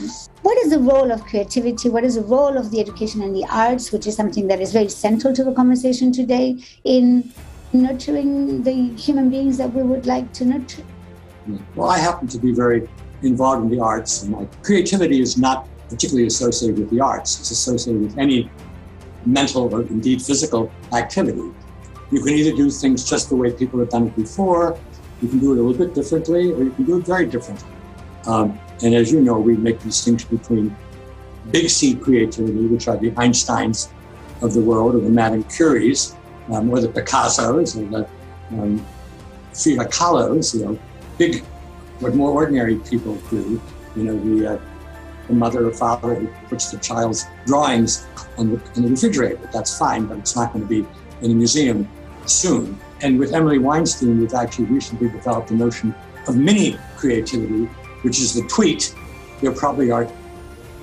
what 0.44 0.58
is 0.58 0.72
the 0.72 0.80
role 0.80 1.10
of 1.12 1.24
creativity? 1.24 1.88
What 1.90 2.04
is 2.04 2.16
the 2.16 2.22
role 2.22 2.58
of 2.58 2.70
the 2.70 2.80
education 2.82 3.22
and 3.22 3.34
the 3.34 3.46
arts, 3.50 3.94
which 3.94 4.08
is 4.08 4.16
something 4.16 4.48
that 4.50 4.60
is 4.60 4.74
very 4.74 4.90
central 4.90 5.34
to 5.34 5.44
the 5.44 5.54
conversation 5.54 6.12
today 6.12 6.58
in 6.84 7.32
nurturing 7.72 8.62
the 8.64 8.74
human 8.98 9.30
beings 9.30 9.58
that 9.58 9.74
we 9.74 9.84
would 9.84 10.06
like 10.06 10.34
to 10.34 10.46
nurture? 10.46 10.84
Well, 11.76 11.90
I 11.90 11.98
happen 11.98 12.28
to 12.28 12.38
be 12.38 12.52
very 12.52 12.90
involved 13.22 13.64
in 13.64 13.70
the 13.70 13.80
arts, 13.80 14.24
and 14.24 14.32
my 14.34 14.46
creativity 14.64 15.22
is 15.22 15.38
not 15.38 15.68
particularly 15.90 16.28
associated 16.28 16.78
with 16.78 16.90
the 16.90 17.00
arts. 17.00 17.40
It's 17.40 17.52
associated 17.52 18.02
with 18.02 18.18
any 18.18 18.52
mental 19.26 19.74
or 19.74 19.82
indeed 19.84 20.22
physical 20.22 20.72
activity. 20.92 21.52
You 22.12 22.22
can 22.22 22.34
either 22.34 22.56
do 22.56 22.70
things 22.70 23.10
just 23.10 23.30
the 23.30 23.36
way 23.36 23.52
people 23.52 23.80
have 23.80 23.90
done 23.90 24.08
it 24.08 24.16
before, 24.16 24.78
you 25.24 25.30
can 25.30 25.40
do 25.40 25.54
it 25.54 25.60
a 25.60 25.64
little 25.64 25.86
bit 25.86 25.96
differently, 25.96 26.52
or 26.52 26.64
you 26.64 26.72
can 26.72 26.84
do 26.84 26.98
it 26.98 27.06
very 27.06 27.26
differently. 27.26 27.70
Um, 28.28 28.60
and 28.84 28.94
as 28.94 29.12
you 29.12 29.22
know, 29.22 29.40
we 29.40 29.56
make 29.56 29.80
the 29.80 29.86
distinction 29.86 30.36
between 30.36 30.76
big 31.52 31.70
C 31.70 31.96
creativity, 31.96 32.68
which 32.68 32.88
are 32.90 32.98
the 32.98 33.12
Einsteins 33.12 33.90
of 34.42 34.54
the 34.54 34.62
world, 34.62 34.96
or 34.96 35.00
the 35.00 35.10
Madame 35.10 35.44
Curies, 35.46 36.16
um, 36.52 36.70
or 36.70 36.82
the 36.82 36.90
Picassos 36.90 37.78
or 37.78 37.86
the 37.90 38.08
um, 38.62 38.86
Frida 39.54 39.86
Kahlos, 39.86 40.54
you 40.54 40.66
know, 40.66 40.80
big, 41.18 41.44
what 42.00 42.16
more 42.16 42.32
ordinary 42.32 42.76
people 42.78 43.16
do. 43.30 43.62
You 43.96 44.04
know, 44.04 44.20
the, 44.20 44.56
uh, 44.56 44.60
the 45.28 45.34
mother 45.34 45.68
or 45.68 45.72
father 45.72 46.16
who 46.16 46.28
puts 46.50 46.72
the 46.72 46.80
child's 46.80 47.28
drawings 47.46 48.06
on 48.38 48.52
the, 48.52 48.58
the 48.74 48.90
refrigerator. 48.90 49.50
That's 49.54 49.78
fine, 49.78 50.08
but 50.08 50.18
it's 50.18 50.36
not 50.36 50.52
going 50.52 50.68
to 50.68 50.70
be 50.70 50.86
in 51.22 51.32
a 51.32 51.36
museum 51.36 51.88
soon. 52.26 52.78
And 53.02 53.20
with 53.20 53.34
Emily 53.34 53.60
Weinstein, 53.60 54.20
we've 54.20 54.34
actually 54.34 54.66
recently 54.66 55.10
developed 55.10 55.50
the 55.50 55.56
notion 55.56 55.94
of 56.28 56.38
mini 56.38 56.78
creativity, 56.96 57.66
which 58.04 58.20
is 58.20 58.34
the 58.34 58.48
tweet. 58.48 58.96
There 59.42 59.52
probably 59.52 59.92
are 59.92 60.08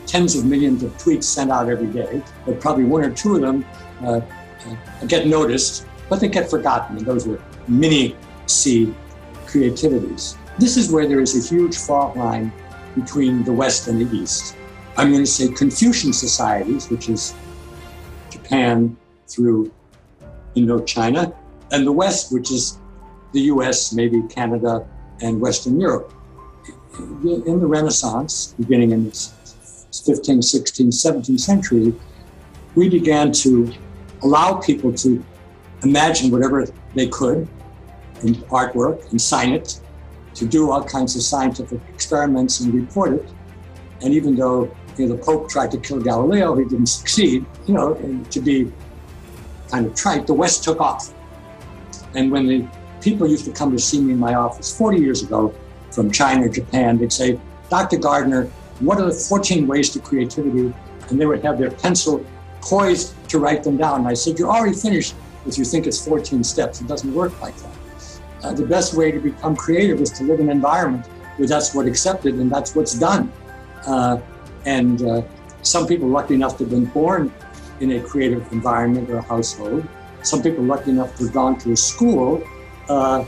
tens 0.07 0.35
of 0.35 0.45
millions 0.45 0.83
of 0.83 0.91
tweets 0.99 1.25
sent 1.25 1.51
out 1.51 1.69
every 1.69 1.87
day, 1.87 2.23
but 2.45 2.61
probably 2.61 2.85
one 2.85 3.03
or 3.03 3.11
two 3.11 3.37
of 3.37 3.41
them 3.41 3.65
uh, 4.03 4.21
uh, 4.21 5.07
get 5.07 5.27
noticed, 5.27 5.87
but 6.09 6.21
they 6.21 6.29
get 6.29 6.51
forgotten. 6.51 6.99
And 6.99 7.07
those 7.07 7.27
are 7.27 7.41
mini 7.69 8.17
C 8.47 8.95
creativities. 9.47 10.37
This 10.59 10.77
is 10.77 10.91
where 10.91 11.07
there 11.09 11.21
is 11.21 11.35
a 11.37 11.49
huge 11.49 11.77
fault 11.79 12.17
line 12.17 12.53
between 12.95 13.45
the 13.45 13.53
West 13.53 13.89
and 13.89 14.01
the 14.01 14.17
East. 14.17 14.57
I'm 14.97 15.11
going 15.11 15.25
to 15.25 15.31
say 15.31 15.49
Confucian 15.49 16.13
societies, 16.13 16.91
which 16.91 17.09
is 17.09 17.35
Japan 18.31 18.97
through 19.29 19.73
Indochina, 20.57 21.35
and 21.73 21.87
the 21.87 21.93
West, 21.93 22.33
which 22.33 22.51
is 22.51 22.79
the 23.33 23.41
US, 23.53 23.93
maybe 23.93 24.23
Canada, 24.23 24.87
and 25.21 25.41
Western 25.41 25.81
Europe. 25.81 26.13
In 26.99 27.61
the 27.61 27.67
Renaissance, 27.67 28.55
beginning 28.59 28.91
in 28.93 29.05
the 29.05 29.11
15th, 29.11 30.45
16th, 30.45 30.89
17th 30.89 31.41
century, 31.41 31.95
we 32.75 32.89
began 32.89 33.33
to 33.33 33.73
allow 34.23 34.55
people 34.55 34.93
to 34.93 35.25
imagine 35.83 36.31
whatever 36.31 36.67
they 36.95 37.09
could 37.09 37.49
in 38.23 38.35
artwork 38.51 39.09
and 39.11 39.21
sign 39.21 39.53
it, 39.53 39.81
to 40.35 40.47
do 40.47 40.71
all 40.71 40.85
kinds 40.85 41.17
of 41.17 41.23
scientific 41.23 41.81
experiments 41.93 42.61
and 42.61 42.75
report 42.75 43.13
it. 43.15 43.29
And 44.03 44.13
even 44.15 44.37
though 44.37 44.71
you 44.97 45.07
know, 45.07 45.17
the 45.17 45.23
Pope 45.23 45.49
tried 45.49 45.71
to 45.73 45.79
kill 45.79 46.01
Galileo, 46.01 46.55
he 46.57 46.65
didn't 46.65 46.87
succeed, 46.87 47.47
you 47.67 47.75
know, 47.75 47.95
to 48.31 48.41
be 48.41 48.71
kind 49.71 49.87
of 49.87 49.95
trite, 49.95 50.27
the 50.27 50.35
West 50.35 50.65
took 50.65 50.81
off. 50.81 51.13
And 52.15 52.31
when 52.31 52.47
the 52.47 52.67
people 53.01 53.27
used 53.27 53.45
to 53.47 53.53
come 53.53 53.73
to 53.73 53.79
see 53.79 54.01
me 54.01 54.13
in 54.13 54.19
my 54.19 54.35
office 54.35 54.77
40 54.77 54.99
years 54.99 55.23
ago 55.23 55.55
from 55.91 56.11
China 56.11 56.47
or 56.47 56.49
Japan, 56.49 56.99
they'd 56.99 57.13
say, 57.13 57.41
Dr. 57.69 57.99
Gardner, 57.99 58.45
what 58.81 58.99
are 58.99 59.07
the 59.07 59.13
14 59.13 59.67
ways 59.67 59.91
to 59.91 60.01
creativity? 60.01 60.73
And 61.09 61.21
they 61.21 61.27
would 61.27 61.43
have 61.43 61.59
their 61.59 61.71
pencil 61.71 62.25
poised 62.61 63.15
to 63.29 63.39
write 63.39 63.63
them 63.63 63.77
down. 63.77 64.01
And 64.01 64.09
I 64.09 64.15
said, 64.15 64.39
You're 64.39 64.51
already 64.51 64.77
finished 64.77 65.15
if 65.47 65.59
you 65.59 65.65
think 65.65 65.87
it's 65.87 66.05
14 66.05 66.45
steps. 66.45 66.81
It 66.81 66.87
doesn't 66.87 67.13
work 67.15 67.39
like 67.41 67.57
that. 67.57 68.21
Uh, 68.43 68.53
the 68.53 68.65
best 68.65 68.95
way 68.95 69.11
to 69.11 69.21
become 69.21 69.55
creative 69.55 70.01
is 70.01 70.11
to 70.13 70.25
live 70.25 70.41
in 70.41 70.47
an 70.47 70.57
environment 70.57 71.07
where 71.37 71.47
that's 71.47 71.75
what's 71.75 71.89
accepted 71.89 72.35
and 72.35 72.51
that's 72.51 72.75
what's 72.75 72.95
done. 72.95 73.31
Uh, 73.87 74.19
and 74.65 75.03
uh, 75.03 75.23
some 75.63 75.87
people 75.87 76.07
are 76.09 76.13
lucky 76.13 76.35
enough 76.35 76.57
to 76.59 76.65
have 76.65 76.71
been 76.71 76.87
born 76.87 77.33
in 77.81 77.93
a 77.93 78.01
creative 78.01 78.51
environment 78.53 79.11
or 79.11 79.19
a 79.19 79.23
household. 79.23 79.87
Some 80.23 80.43
people 80.43 80.65
lucky 80.65 80.91
enough 80.91 81.17
to 81.17 81.25
have 81.25 81.33
gone 81.33 81.59
to 81.59 81.73
a 81.73 81.77
school. 81.77 82.43
Uh, 82.89 83.25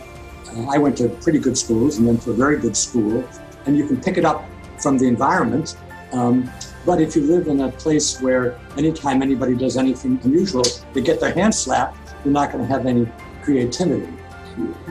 I 0.68 0.78
went 0.78 0.96
to 0.98 1.08
pretty 1.08 1.38
good 1.38 1.56
schools 1.56 1.98
and 1.98 2.06
then 2.06 2.18
to 2.18 2.30
a 2.30 2.34
very 2.34 2.58
good 2.58 2.76
school, 2.76 3.24
and 3.66 3.76
you 3.76 3.86
can 3.86 4.00
pick 4.00 4.18
it 4.18 4.24
up 4.24 4.44
from 4.80 4.98
the 4.98 5.06
environment. 5.06 5.76
Um, 6.12 6.50
but 6.84 7.00
if 7.00 7.16
you 7.16 7.22
live 7.22 7.48
in 7.48 7.60
a 7.60 7.70
place 7.70 8.20
where 8.20 8.58
anytime 8.76 9.22
anybody 9.22 9.54
does 9.54 9.76
anything 9.76 10.20
unusual, 10.24 10.64
they 10.92 11.00
get 11.00 11.20
their 11.20 11.32
hand 11.32 11.54
slapped, 11.54 11.96
you're 12.24 12.32
not 12.34 12.52
going 12.52 12.66
to 12.66 12.68
have 12.68 12.86
any 12.86 13.10
creativity. 13.42 14.12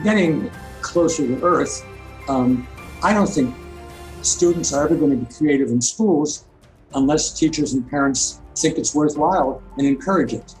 Getting 0.02 0.50
closer 0.80 1.26
to 1.26 1.44
Earth, 1.44 1.84
um, 2.28 2.66
I 3.02 3.12
don't 3.12 3.28
think 3.28 3.54
students 4.22 4.72
are 4.72 4.84
ever 4.84 4.96
going 4.96 5.10
to 5.10 5.16
be 5.16 5.34
creative 5.34 5.68
in 5.68 5.80
schools 5.80 6.44
unless 6.94 7.32
teachers 7.38 7.74
and 7.74 7.88
parents 7.88 8.40
think 8.56 8.78
it's 8.78 8.94
worthwhile 8.94 9.62
and 9.78 9.86
encourage 9.86 10.32
it. 10.32 10.54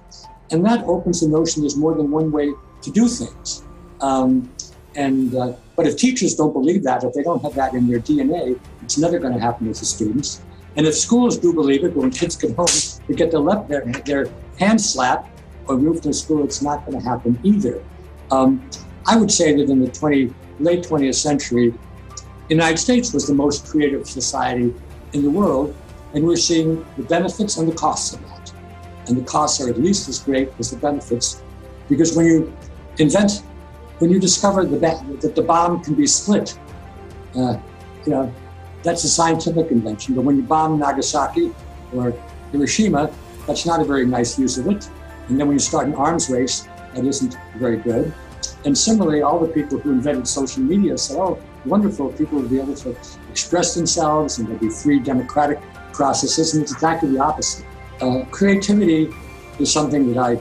And 0.52 0.64
that 0.66 0.84
opens 0.84 1.20
the 1.20 1.28
notion 1.28 1.62
there's 1.62 1.76
more 1.76 1.94
than 1.94 2.10
one 2.10 2.30
way 2.30 2.52
to 2.82 2.90
do 2.90 3.08
things. 3.08 3.64
Um, 4.00 4.52
and 4.94 5.34
uh, 5.34 5.54
but 5.76 5.86
if 5.86 5.96
teachers 5.96 6.34
don't 6.34 6.52
believe 6.52 6.82
that, 6.84 7.02
if 7.02 7.14
they 7.14 7.22
don't 7.22 7.42
have 7.42 7.54
that 7.54 7.72
in 7.72 7.88
their 7.88 7.98
DNA, 7.98 8.60
it's 8.82 8.98
never 8.98 9.18
going 9.18 9.32
to 9.32 9.40
happen 9.40 9.66
with 9.66 9.78
the 9.78 9.86
students. 9.86 10.42
And 10.76 10.86
if 10.86 10.94
schools 10.94 11.38
do 11.38 11.52
believe 11.52 11.84
it, 11.84 11.96
when 11.96 12.10
kids 12.10 12.36
get 12.36 12.54
home, 12.54 12.66
they 13.08 13.14
get 13.14 13.30
their, 13.30 13.40
left, 13.40 13.68
their, 13.68 13.84
their 14.04 14.28
hand 14.58 14.80
slapped 14.80 15.28
or 15.66 15.76
moved 15.76 16.02
to 16.04 16.12
school, 16.12 16.44
it's 16.44 16.62
not 16.62 16.84
going 16.84 16.98
to 16.98 17.04
happen 17.04 17.38
either. 17.42 17.82
Um, 18.30 18.68
I 19.06 19.16
would 19.16 19.30
say 19.30 19.54
that 19.56 19.70
in 19.70 19.80
the 19.80 19.90
20, 19.90 20.34
late 20.60 20.84
20th 20.84 21.14
century, 21.14 21.70
the 21.70 22.54
United 22.54 22.78
States 22.78 23.12
was 23.12 23.26
the 23.26 23.34
most 23.34 23.66
creative 23.66 24.06
society 24.06 24.74
in 25.12 25.22
the 25.22 25.30
world, 25.30 25.74
and 26.14 26.24
we're 26.24 26.36
seeing 26.36 26.84
the 26.96 27.02
benefits 27.04 27.56
and 27.58 27.68
the 27.68 27.74
costs 27.74 28.14
of 28.14 28.20
that. 28.28 28.41
And 29.06 29.16
the 29.16 29.24
costs 29.24 29.60
are 29.60 29.68
at 29.68 29.78
least 29.80 30.08
as 30.08 30.18
great 30.20 30.50
as 30.58 30.70
the 30.70 30.76
benefits, 30.76 31.42
because 31.88 32.16
when 32.16 32.26
you 32.26 32.56
invent, 32.98 33.42
when 33.98 34.10
you 34.10 34.20
discover 34.20 34.64
the, 34.64 34.78
that 34.78 35.34
the 35.34 35.42
bomb 35.42 35.82
can 35.82 35.94
be 35.94 36.06
split, 36.06 36.58
uh, 37.36 37.56
you 38.04 38.12
know, 38.12 38.32
that's 38.82 39.04
a 39.04 39.08
scientific 39.08 39.70
invention. 39.70 40.14
But 40.14 40.22
when 40.22 40.36
you 40.36 40.42
bomb 40.42 40.78
Nagasaki 40.78 41.52
or 41.94 42.12
Hiroshima, 42.50 43.12
that's 43.46 43.66
not 43.66 43.80
a 43.80 43.84
very 43.84 44.06
nice 44.06 44.38
use 44.38 44.58
of 44.58 44.66
it. 44.68 44.88
And 45.28 45.38
then 45.38 45.46
when 45.46 45.54
you 45.54 45.60
start 45.60 45.86
an 45.86 45.94
arms 45.94 46.28
race, 46.30 46.68
that 46.94 47.04
isn't 47.04 47.36
very 47.56 47.76
good. 47.76 48.12
And 48.64 48.76
similarly, 48.76 49.22
all 49.22 49.38
the 49.38 49.48
people 49.48 49.78
who 49.78 49.92
invented 49.92 50.26
social 50.26 50.62
media 50.62 50.96
said, 50.98 51.16
oh, 51.18 51.38
wonderful, 51.64 52.12
people 52.12 52.40
will 52.40 52.48
be 52.48 52.60
able 52.60 52.74
to 52.76 52.96
express 53.30 53.74
themselves 53.74 54.38
and 54.38 54.46
there'll 54.46 54.60
be 54.60 54.70
free 54.70 54.98
democratic 55.00 55.60
processes. 55.92 56.54
And 56.54 56.62
it's 56.62 56.72
exactly 56.72 57.10
the 57.10 57.18
opposite. 57.18 57.64
Uh, 58.02 58.24
creativity 58.32 59.08
is 59.60 59.72
something 59.72 60.12
that 60.12 60.18
I 60.18 60.36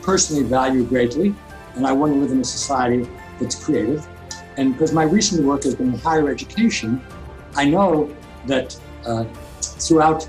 personally 0.00 0.42
value 0.42 0.84
greatly, 0.84 1.34
and 1.74 1.86
I 1.86 1.92
want 1.92 2.14
to 2.14 2.18
live 2.18 2.32
in 2.32 2.40
a 2.40 2.44
society 2.44 3.06
that's 3.38 3.62
creative. 3.62 4.08
And 4.56 4.72
because 4.72 4.92
my 4.94 5.02
recent 5.02 5.44
work 5.44 5.64
has 5.64 5.74
been 5.74 5.92
in 5.92 5.98
higher 5.98 6.30
education, 6.30 7.04
I 7.56 7.66
know 7.66 8.10
that 8.46 8.74
uh, 9.04 9.24
throughout 9.60 10.26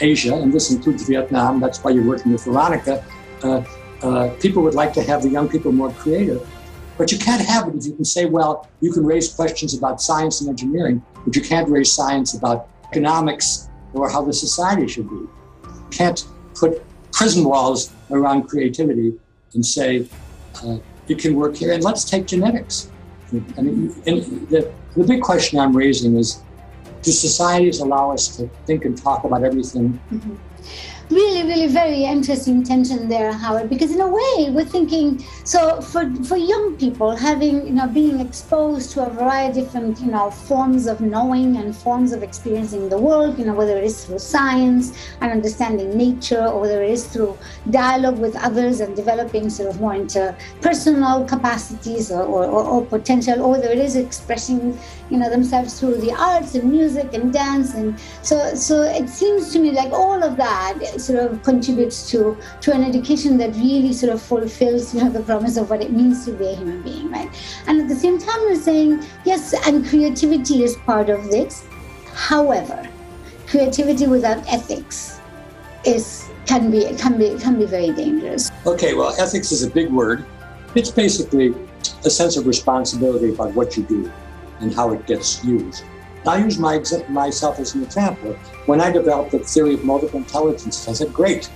Asia, 0.00 0.34
and 0.34 0.52
this 0.52 0.70
includes 0.70 1.08
Vietnam, 1.08 1.58
that's 1.58 1.82
why 1.82 1.90
you're 1.90 2.06
working 2.06 2.30
with 2.30 2.44
Veronica, 2.44 3.04
uh, 3.42 3.64
uh, 4.02 4.28
people 4.38 4.62
would 4.62 4.74
like 4.74 4.92
to 4.92 5.02
have 5.02 5.22
the 5.22 5.28
young 5.28 5.48
people 5.48 5.72
more 5.72 5.90
creative. 5.92 6.46
But 6.98 7.10
you 7.10 7.18
can't 7.18 7.44
have 7.44 7.66
it 7.66 7.74
if 7.74 7.86
you 7.86 7.94
can 7.94 8.04
say, 8.04 8.26
well, 8.26 8.68
you 8.80 8.92
can 8.92 9.04
raise 9.04 9.32
questions 9.32 9.76
about 9.76 10.00
science 10.00 10.40
and 10.40 10.48
engineering, 10.50 11.02
but 11.24 11.34
you 11.34 11.42
can't 11.42 11.68
raise 11.68 11.92
science 11.92 12.34
about 12.34 12.68
economics 12.84 13.68
or 13.92 14.08
how 14.08 14.22
the 14.22 14.32
society 14.32 14.86
should 14.86 15.10
be. 15.10 15.26
You 15.94 15.98
can't 15.98 16.26
put 16.54 16.82
prison 17.12 17.44
walls 17.44 17.92
around 18.10 18.48
creativity 18.48 19.14
and 19.54 19.64
say, 19.64 20.08
uh, 20.64 20.78
it 21.06 21.18
can 21.20 21.36
work 21.36 21.54
here. 21.54 21.72
And 21.72 21.84
let's 21.84 22.04
take 22.04 22.26
genetics. 22.26 22.90
I 23.56 23.62
mean, 23.62 23.88
the, 24.04 24.72
the 24.96 25.04
big 25.04 25.22
question 25.22 25.60
I'm 25.60 25.76
raising 25.76 26.16
is 26.16 26.42
do 27.02 27.12
societies 27.12 27.78
allow 27.78 28.10
us 28.10 28.36
to 28.38 28.48
think 28.66 28.84
and 28.84 29.00
talk 29.00 29.22
about 29.22 29.44
everything? 29.44 30.00
Mm-hmm 30.10 30.34
really, 31.10 31.42
really 31.42 31.66
very 31.66 32.04
interesting 32.04 32.62
tension 32.62 33.08
there, 33.08 33.32
Howard, 33.32 33.68
because 33.68 33.92
in 33.92 34.00
a 34.00 34.08
way 34.08 34.50
we're 34.50 34.64
thinking 34.64 35.24
so 35.44 35.80
for 35.80 36.10
for 36.24 36.36
young 36.36 36.76
people 36.76 37.14
having 37.14 37.66
you 37.66 37.72
know 37.72 37.86
being 37.86 38.20
exposed 38.20 38.92
to 38.92 39.06
a 39.06 39.10
variety 39.10 39.60
of 39.60 39.66
different 39.66 40.00
you 40.00 40.10
know 40.10 40.30
forms 40.30 40.86
of 40.86 41.00
knowing 41.00 41.56
and 41.56 41.76
forms 41.76 42.12
of 42.12 42.22
experiencing 42.22 42.88
the 42.88 42.98
world, 42.98 43.38
you 43.38 43.44
know 43.44 43.54
whether 43.54 43.76
it 43.76 43.84
is 43.84 44.04
through 44.04 44.18
science 44.18 44.92
and 45.20 45.30
understanding 45.30 45.96
nature, 45.96 46.46
or 46.46 46.60
whether 46.60 46.82
it 46.82 46.90
is 46.90 47.04
through 47.04 47.36
dialogue 47.70 48.18
with 48.18 48.36
others 48.36 48.80
and 48.80 48.96
developing 48.96 49.50
sort 49.50 49.68
of 49.68 49.80
more 49.80 49.92
interpersonal 49.92 51.26
capacities 51.28 52.10
or, 52.10 52.22
or, 52.22 52.44
or, 52.44 52.64
or 52.64 52.84
potential, 52.86 53.42
or 53.42 53.50
whether 53.52 53.68
it 53.68 53.78
is 53.78 53.96
expressing 53.96 54.78
you 55.10 55.18
know 55.18 55.28
themselves 55.30 55.78
through 55.78 55.96
the 55.96 56.12
arts 56.12 56.54
and 56.54 56.70
music 56.70 57.12
and 57.12 57.32
dance 57.32 57.74
and 57.74 57.98
so 58.22 58.54
so 58.54 58.82
it 58.82 59.08
seems 59.08 59.52
to 59.52 59.58
me 59.58 59.70
like 59.70 59.92
all 59.92 60.22
of 60.22 60.36
that 60.36 60.74
sort 61.06 61.18
of 61.18 61.42
contributes 61.42 62.10
to 62.10 62.36
to 62.60 62.72
an 62.72 62.84
education 62.84 63.36
that 63.38 63.54
really 63.56 63.92
sort 63.92 64.12
of 64.12 64.22
fulfills 64.22 64.94
you 64.94 65.02
know 65.02 65.10
the 65.10 65.22
promise 65.22 65.56
of 65.56 65.70
what 65.70 65.82
it 65.82 65.92
means 65.92 66.24
to 66.24 66.32
be 66.32 66.46
a 66.46 66.56
human 66.56 66.82
being 66.82 67.10
right? 67.10 67.30
And 67.66 67.80
at 67.80 67.88
the 67.88 67.94
same 67.94 68.18
time 68.18 68.40
we're 68.40 68.56
saying 68.56 69.04
yes 69.24 69.54
and 69.66 69.86
creativity 69.86 70.62
is 70.62 70.76
part 70.86 71.10
of 71.10 71.30
this. 71.30 71.64
However 72.14 72.88
creativity 73.46 74.06
without 74.06 74.38
ethics 74.52 75.20
is 75.84 76.28
can 76.46 76.70
be 76.70 76.84
can 76.96 77.18
be 77.18 77.36
can 77.38 77.58
be 77.58 77.66
very 77.66 77.92
dangerous. 77.92 78.50
Okay 78.66 78.94
well 78.94 79.14
ethics 79.18 79.52
is 79.52 79.62
a 79.62 79.70
big 79.70 79.90
word. 79.90 80.24
It's 80.74 80.90
basically 80.90 81.54
a 82.04 82.10
sense 82.10 82.36
of 82.36 82.46
responsibility 82.46 83.32
about 83.32 83.54
what 83.54 83.76
you 83.76 83.82
do 83.84 84.10
and 84.60 84.74
how 84.74 84.92
it 84.92 85.06
gets 85.06 85.44
used. 85.44 85.84
I 86.26 86.38
use 86.38 86.58
my, 86.58 86.82
myself 87.08 87.58
as 87.58 87.74
an 87.74 87.82
example. 87.82 88.32
When 88.66 88.80
I 88.80 88.90
developed 88.90 89.32
the 89.32 89.40
theory 89.40 89.74
of 89.74 89.84
multiple 89.84 90.18
intelligence, 90.18 90.88
I 90.88 90.92
said, 90.92 91.12
great. 91.12 91.50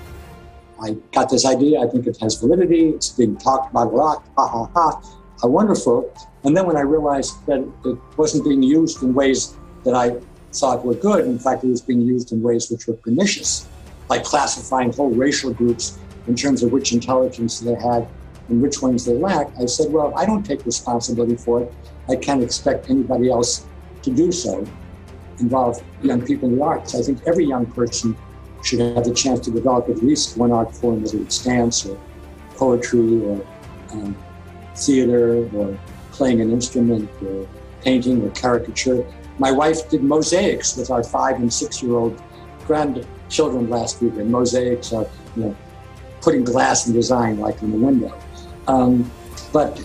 I 0.81 0.93
got 1.13 1.31
this 1.31 1.47
idea. 1.47 1.81
I 1.81 1.87
think 1.87 2.07
it 2.07 2.19
has 2.19 2.37
validity. 2.37 2.91
It's 2.91 3.11
being 3.11 3.37
talked 3.37 3.71
about 3.71 3.89
a 3.89 3.97
lot. 3.97 4.25
Ha 4.37 4.47
ha 4.47 4.71
ha. 4.75 5.19
How 5.41 5.49
wonderful. 5.49 6.13
And 6.45 6.57
then 6.57 6.67
when 6.67 6.77
I 6.77 6.83
realized 6.83 7.45
that 7.47 7.61
it 7.85 7.99
wasn't 8.17 8.45
being 8.45 8.63
used 8.63 9.03
in 9.03 9.15
ways 9.15 9.57
that 9.85 9.95
I 9.95 10.17
thought 10.53 10.85
were 10.85 10.95
good, 10.95 11.25
in 11.25 11.39
fact, 11.39 11.65
it 11.65 11.69
was 11.69 11.81
being 11.81 12.01
used 12.01 12.33
in 12.33 12.43
ways 12.43 12.71
which 12.71 12.87
were 12.87 12.95
pernicious, 12.95 13.67
like 14.09 14.25
classifying 14.25 14.93
whole 14.93 15.11
racial 15.11 15.53
groups 15.53 15.99
in 16.27 16.35
terms 16.35 16.63
of 16.63 16.73
which 16.73 16.93
intelligence 16.93 17.61
they 17.61 17.75
had 17.75 18.07
and 18.49 18.63
which 18.63 18.81
ones 18.83 19.05
they 19.05 19.15
lacked, 19.15 19.59
I 19.59 19.67
said, 19.67 19.93
well, 19.93 20.13
I 20.17 20.25
don't 20.27 20.43
take 20.43 20.65
responsibility 20.65 21.37
for 21.37 21.63
it. 21.63 21.73
I 22.09 22.17
can't 22.17 22.43
expect 22.43 22.89
anybody 22.91 23.31
else 23.31 23.67
to 24.09 24.17
do 24.17 24.33
so. 24.33 24.67
involve 25.41 25.81
young 26.03 26.21
people 26.21 26.49
in 26.49 26.57
the 26.57 26.65
arts. 26.65 26.95
I 26.97 27.03
think 27.03 27.21
every 27.27 27.45
young 27.45 27.67
person 27.67 28.17
should 28.65 28.81
have 28.81 29.05
the 29.05 29.15
chance 29.15 29.41
to 29.41 29.53
develop 29.53 29.89
at 29.89 30.03
least 30.03 30.37
one 30.37 30.51
art 30.51 30.75
form, 30.75 31.03
whether 31.03 31.19
it's 31.19 31.45
dance 31.45 31.87
or 31.87 31.97
poetry 32.57 33.23
or 33.23 33.47
um, 33.93 34.17
theater 34.75 35.49
or 35.55 35.79
playing 36.11 36.41
an 36.41 36.51
instrument 36.51 37.09
or 37.23 37.47
painting 37.83 38.21
or 38.25 38.31
caricature. 38.31 39.07
My 39.39 39.53
wife 39.53 39.89
did 39.89 40.03
mosaics 40.03 40.77
with 40.77 40.91
our 40.91 41.05
five 41.05 41.37
and 41.37 41.53
six 41.53 41.81
year 41.83 41.95
old 41.95 42.21
grandchildren 42.67 43.71
last 43.71 44.03
week, 44.03 44.15
and 44.15 44.29
mosaics 44.31 44.93
are, 44.93 45.07
you 45.37 45.45
know, 45.45 45.57
putting 46.21 46.43
glass 46.43 46.87
and 46.87 46.95
design 46.95 47.39
like 47.39 47.63
in 47.63 47.71
the 47.71 47.79
window. 47.79 48.13
Um, 48.67 49.09
but 49.53 49.81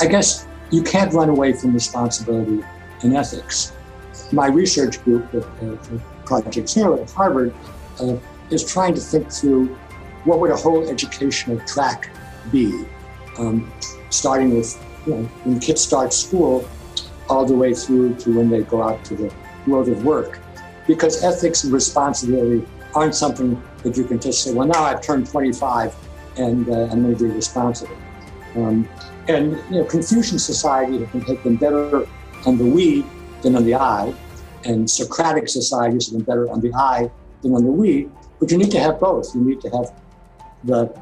I 0.00 0.06
guess 0.06 0.48
you 0.72 0.82
can't 0.82 1.12
run 1.14 1.28
away 1.28 1.52
from 1.52 1.72
responsibility 1.72 2.64
and 3.04 3.16
ethics. 3.16 3.72
My 4.32 4.48
research 4.48 5.02
group, 5.04 5.32
uh, 5.34 5.76
Project 6.24 6.68
Zero 6.68 7.00
at 7.02 7.10
Harvard, 7.10 7.54
uh, 8.00 8.16
is 8.50 8.64
trying 8.64 8.94
to 8.94 9.00
think 9.00 9.30
through 9.30 9.66
what 10.24 10.40
would 10.40 10.50
a 10.50 10.56
whole 10.56 10.88
educational 10.88 11.60
track 11.66 12.10
be, 12.50 12.86
um, 13.38 13.72
starting 14.10 14.54
with 14.54 14.82
you 15.06 15.14
know, 15.14 15.22
when 15.44 15.60
kids 15.60 15.82
start 15.82 16.12
school, 16.12 16.68
all 17.28 17.46
the 17.46 17.54
way 17.54 17.74
through 17.74 18.14
to 18.16 18.36
when 18.36 18.50
they 18.50 18.62
go 18.62 18.82
out 18.82 19.04
to 19.04 19.14
the 19.14 19.32
world 19.66 19.88
of 19.88 20.04
work. 20.04 20.40
Because 20.86 21.22
ethics 21.22 21.64
and 21.64 21.72
responsibility 21.72 22.66
aren't 22.94 23.14
something 23.14 23.62
that 23.82 23.96
you 23.96 24.04
can 24.04 24.20
just 24.20 24.42
say, 24.42 24.52
well, 24.52 24.66
now 24.66 24.82
I've 24.82 25.02
turned 25.02 25.26
25 25.26 25.94
and 26.36 26.68
uh, 26.68 26.88
I'm 26.90 27.02
going 27.02 27.16
to 27.16 27.24
be 27.24 27.30
responsible. 27.30 27.96
Um, 28.56 28.88
and 29.28 29.52
you 29.70 29.80
know, 29.80 29.84
Confucian 29.84 30.38
society 30.38 31.04
has 31.04 31.38
been 31.38 31.56
better 31.56 32.06
on 32.46 32.58
the 32.58 32.64
we 32.64 33.04
than 33.42 33.56
on 33.56 33.64
the 33.64 33.74
I, 33.74 34.14
and 34.64 34.88
Socratic 34.88 35.48
societies 35.48 36.06
have 36.06 36.16
been 36.18 36.24
better 36.24 36.50
on 36.50 36.60
the 36.60 36.72
I 36.74 37.10
than 37.42 37.54
on 37.54 37.64
the 37.64 37.70
we. 37.70 38.08
But 38.40 38.50
you 38.50 38.58
need 38.58 38.70
to 38.72 38.80
have 38.80 39.00
both. 39.00 39.34
You 39.34 39.42
need 39.42 39.60
to 39.62 39.70
have 39.70 39.92
the 40.64 40.94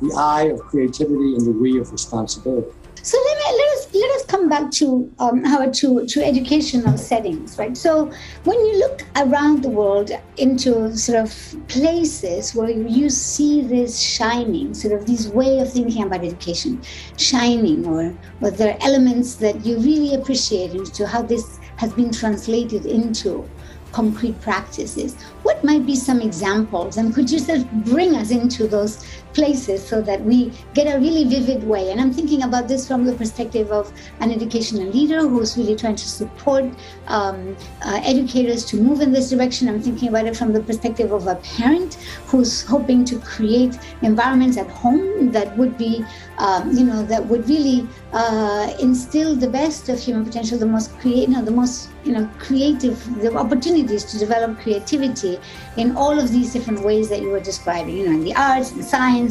the 0.00 0.14
I 0.16 0.42
of 0.44 0.60
creativity 0.60 1.36
and 1.36 1.46
the 1.46 1.52
we 1.52 1.80
of 1.80 1.90
responsibility. 1.90 2.68
So 3.02 3.18
let, 3.24 3.36
me, 3.38 4.00
let 4.00 4.15
come 4.28 4.48
back 4.48 4.70
to 4.72 5.12
um, 5.18 5.44
Howard 5.44 5.74
to 5.74 6.06
to 6.06 6.24
educational 6.24 6.96
settings, 6.98 7.58
right? 7.58 7.76
So 7.76 8.10
when 8.44 8.58
you 8.58 8.78
look 8.78 9.02
around 9.16 9.62
the 9.62 9.68
world 9.68 10.10
into 10.36 10.96
sort 10.96 11.18
of 11.18 11.56
places 11.68 12.54
where 12.54 12.70
you 12.70 13.10
see 13.10 13.62
this 13.62 13.98
shining, 13.98 14.74
sort 14.74 14.94
of 14.94 15.06
this 15.06 15.28
way 15.28 15.58
of 15.60 15.72
thinking 15.72 16.02
about 16.04 16.24
education, 16.24 16.82
shining, 17.16 17.86
or 17.86 18.14
or 18.40 18.50
there 18.50 18.74
are 18.74 18.78
elements 18.82 19.36
that 19.36 19.64
you 19.64 19.78
really 19.78 20.14
appreciate 20.14 20.72
into 20.72 21.06
how 21.06 21.22
this 21.22 21.58
has 21.76 21.92
been 21.92 22.10
translated 22.10 22.86
into 22.86 23.48
concrete 23.92 24.38
practices. 24.42 25.14
What 25.42 25.64
might 25.64 25.86
be 25.86 25.96
some 25.96 26.20
examples? 26.20 26.98
And 26.98 27.14
could 27.14 27.30
you 27.30 27.38
sort 27.38 27.60
of 27.60 27.84
bring 27.84 28.14
us 28.14 28.30
into 28.30 28.66
those 28.66 29.06
places 29.36 29.86
so 29.86 30.00
that 30.00 30.20
we 30.22 30.50
get 30.72 30.86
a 30.92 30.98
really 30.98 31.24
vivid 31.24 31.62
way. 31.62 31.90
And 31.90 32.00
I'm 32.00 32.12
thinking 32.12 32.42
about 32.42 32.68
this 32.68 32.88
from 32.88 33.04
the 33.04 33.12
perspective 33.12 33.70
of 33.70 33.92
an 34.20 34.32
educational 34.32 34.88
leader 34.96 35.20
who's 35.20 35.56
really 35.58 35.76
trying 35.76 35.96
to 35.96 36.08
support 36.08 36.64
um, 37.06 37.54
uh, 37.84 38.00
educators 38.02 38.64
to 38.70 38.76
move 38.76 39.02
in 39.02 39.12
this 39.12 39.28
direction. 39.30 39.68
I'm 39.68 39.82
thinking 39.82 40.08
about 40.08 40.26
it 40.26 40.36
from 40.36 40.52
the 40.52 40.62
perspective 40.62 41.12
of 41.12 41.26
a 41.26 41.36
parent 41.56 41.94
who's 42.28 42.62
hoping 42.62 43.04
to 43.10 43.18
create 43.20 43.78
environments 44.02 44.56
at 44.56 44.68
home 44.68 45.30
that 45.32 45.56
would 45.58 45.76
be, 45.76 46.04
um, 46.38 46.72
you 46.72 46.84
know, 46.84 47.02
that 47.02 47.24
would 47.26 47.46
really 47.48 47.86
uh, 48.12 48.72
instill 48.80 49.36
the 49.36 49.48
best 49.48 49.90
of 49.90 50.00
human 50.00 50.24
potential, 50.24 50.58
the 50.58 50.72
most 50.76 50.96
create, 50.98 51.28
you 51.28 51.34
know, 51.34 51.44
the 51.44 51.50
most, 51.50 51.90
you 52.04 52.12
know, 52.12 52.28
creative, 52.38 52.96
the 53.20 53.34
opportunities 53.36 54.02
to 54.04 54.18
develop 54.18 54.58
creativity 54.58 55.38
in 55.76 55.94
all 55.96 56.18
of 56.18 56.32
these 56.32 56.52
different 56.54 56.80
ways 56.82 57.08
that 57.10 57.20
you 57.20 57.28
were 57.28 57.40
describing, 57.40 57.96
you 57.98 58.06
know, 58.06 58.12
in 58.12 58.24
the 58.24 58.34
arts, 58.34 58.72
in 58.72 58.82
science 58.82 59.25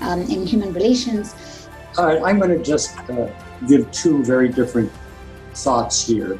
um, 0.00 0.22
in 0.22 0.46
human 0.46 0.72
relations. 0.72 1.68
All 1.98 2.06
right, 2.06 2.22
I'm 2.22 2.38
going 2.38 2.50
to 2.50 2.62
just 2.62 2.96
uh, 3.10 3.28
give 3.68 3.90
two 3.90 4.22
very 4.24 4.48
different 4.48 4.92
thoughts 5.54 6.06
here, 6.06 6.38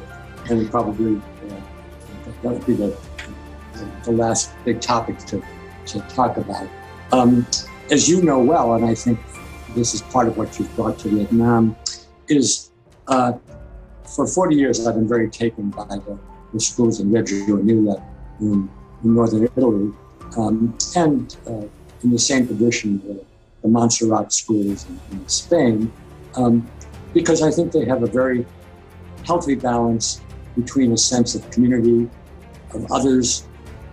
and 0.49 0.69
probably 0.69 1.17
uh, 1.17 2.31
that 2.43 2.53
would 2.53 2.65
be 2.65 2.73
the, 2.73 2.95
the 4.03 4.11
last 4.11 4.51
big 4.65 4.81
topic 4.81 5.17
to, 5.19 5.41
to 5.87 5.99
talk 6.01 6.37
about. 6.37 6.67
Um, 7.11 7.47
as 7.89 8.07
you 8.07 8.21
know 8.21 8.39
well, 8.39 8.73
and 8.75 8.85
I 8.85 8.93
think 8.93 9.19
this 9.75 9.93
is 9.93 10.01
part 10.01 10.27
of 10.27 10.37
what 10.37 10.59
you've 10.59 10.73
brought 10.75 10.99
to 10.99 11.09
Vietnam, 11.09 11.75
is 12.27 12.71
uh, 13.07 13.33
for 14.15 14.27
40 14.27 14.55
years 14.55 14.85
I've 14.85 14.95
been 14.95 15.07
very 15.07 15.29
taken 15.29 15.69
by 15.69 15.85
the, 15.85 16.19
the 16.53 16.59
schools 16.59 16.99
in 16.99 17.11
Reggio 17.11 17.57
Emilia 17.57 18.03
in, 18.39 18.69
in 19.03 19.15
northern 19.15 19.43
Italy, 19.43 19.93
um, 20.37 20.77
and 20.95 21.35
uh, 21.47 21.65
in 22.03 22.11
the 22.11 22.19
same 22.19 22.47
tradition, 22.47 22.99
the, 23.07 23.23
the 23.61 23.67
Montserrat 23.67 24.31
schools 24.31 24.85
in, 24.87 24.99
in 25.11 25.27
Spain, 25.27 25.91
um, 26.35 26.69
because 27.13 27.41
I 27.41 27.51
think 27.51 27.71
they 27.71 27.85
have 27.85 28.03
a 28.03 28.07
very 28.07 28.45
healthy 29.25 29.55
balance 29.55 30.21
between 30.55 30.91
a 30.91 30.97
sense 30.97 31.35
of 31.35 31.49
community, 31.51 32.09
of 32.73 32.91
others, 32.91 33.47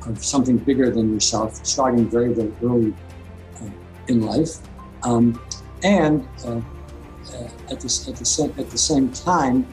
of 0.06 0.22
something 0.24 0.58
bigger 0.58 0.90
than 0.90 1.12
yourself, 1.12 1.64
starting 1.64 2.08
very, 2.08 2.32
very 2.32 2.52
early 2.62 2.94
uh, 3.60 3.70
in 4.08 4.22
life. 4.22 4.58
Um, 5.02 5.40
and 5.82 6.26
uh, 6.44 6.56
uh, 6.56 7.48
at, 7.70 7.80
the, 7.80 8.06
at, 8.08 8.16
the, 8.16 8.54
at 8.58 8.70
the 8.70 8.78
same 8.78 9.10
time, 9.12 9.66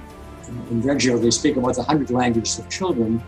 in 0.70 0.82
Reggio, 0.82 1.18
they 1.18 1.32
speak 1.32 1.56
about 1.56 1.76
the 1.76 1.84
hundred 1.84 2.12
languages 2.12 2.60
of 2.60 2.70
children. 2.70 3.24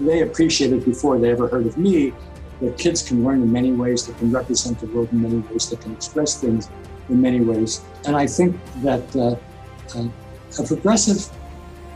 They 0.00 0.22
appreciated 0.22 0.84
before 0.84 1.18
they 1.18 1.30
ever 1.30 1.46
heard 1.46 1.66
of 1.66 1.78
me 1.78 2.12
that 2.60 2.78
kids 2.78 3.02
can 3.02 3.24
learn 3.24 3.42
in 3.42 3.52
many 3.52 3.72
ways, 3.72 4.06
that 4.06 4.16
can 4.18 4.30
represent 4.30 4.78
the 4.80 4.86
world 4.86 5.10
in 5.12 5.22
many 5.22 5.38
ways, 5.38 5.68
that 5.70 5.80
can 5.80 5.92
express 5.92 6.40
things 6.40 6.68
in 7.08 7.20
many 7.20 7.40
ways. 7.40 7.82
And 8.06 8.16
I 8.16 8.26
think 8.26 8.56
that 8.82 9.16
uh, 9.16 9.36
uh, 9.98 10.08
a 10.58 10.62
progressive 10.66 11.28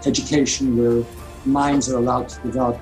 education 0.07 0.77
where 0.77 1.05
minds 1.45 1.91
are 1.91 1.99
allowed 1.99 2.29
to 2.29 2.41
develop 2.43 2.81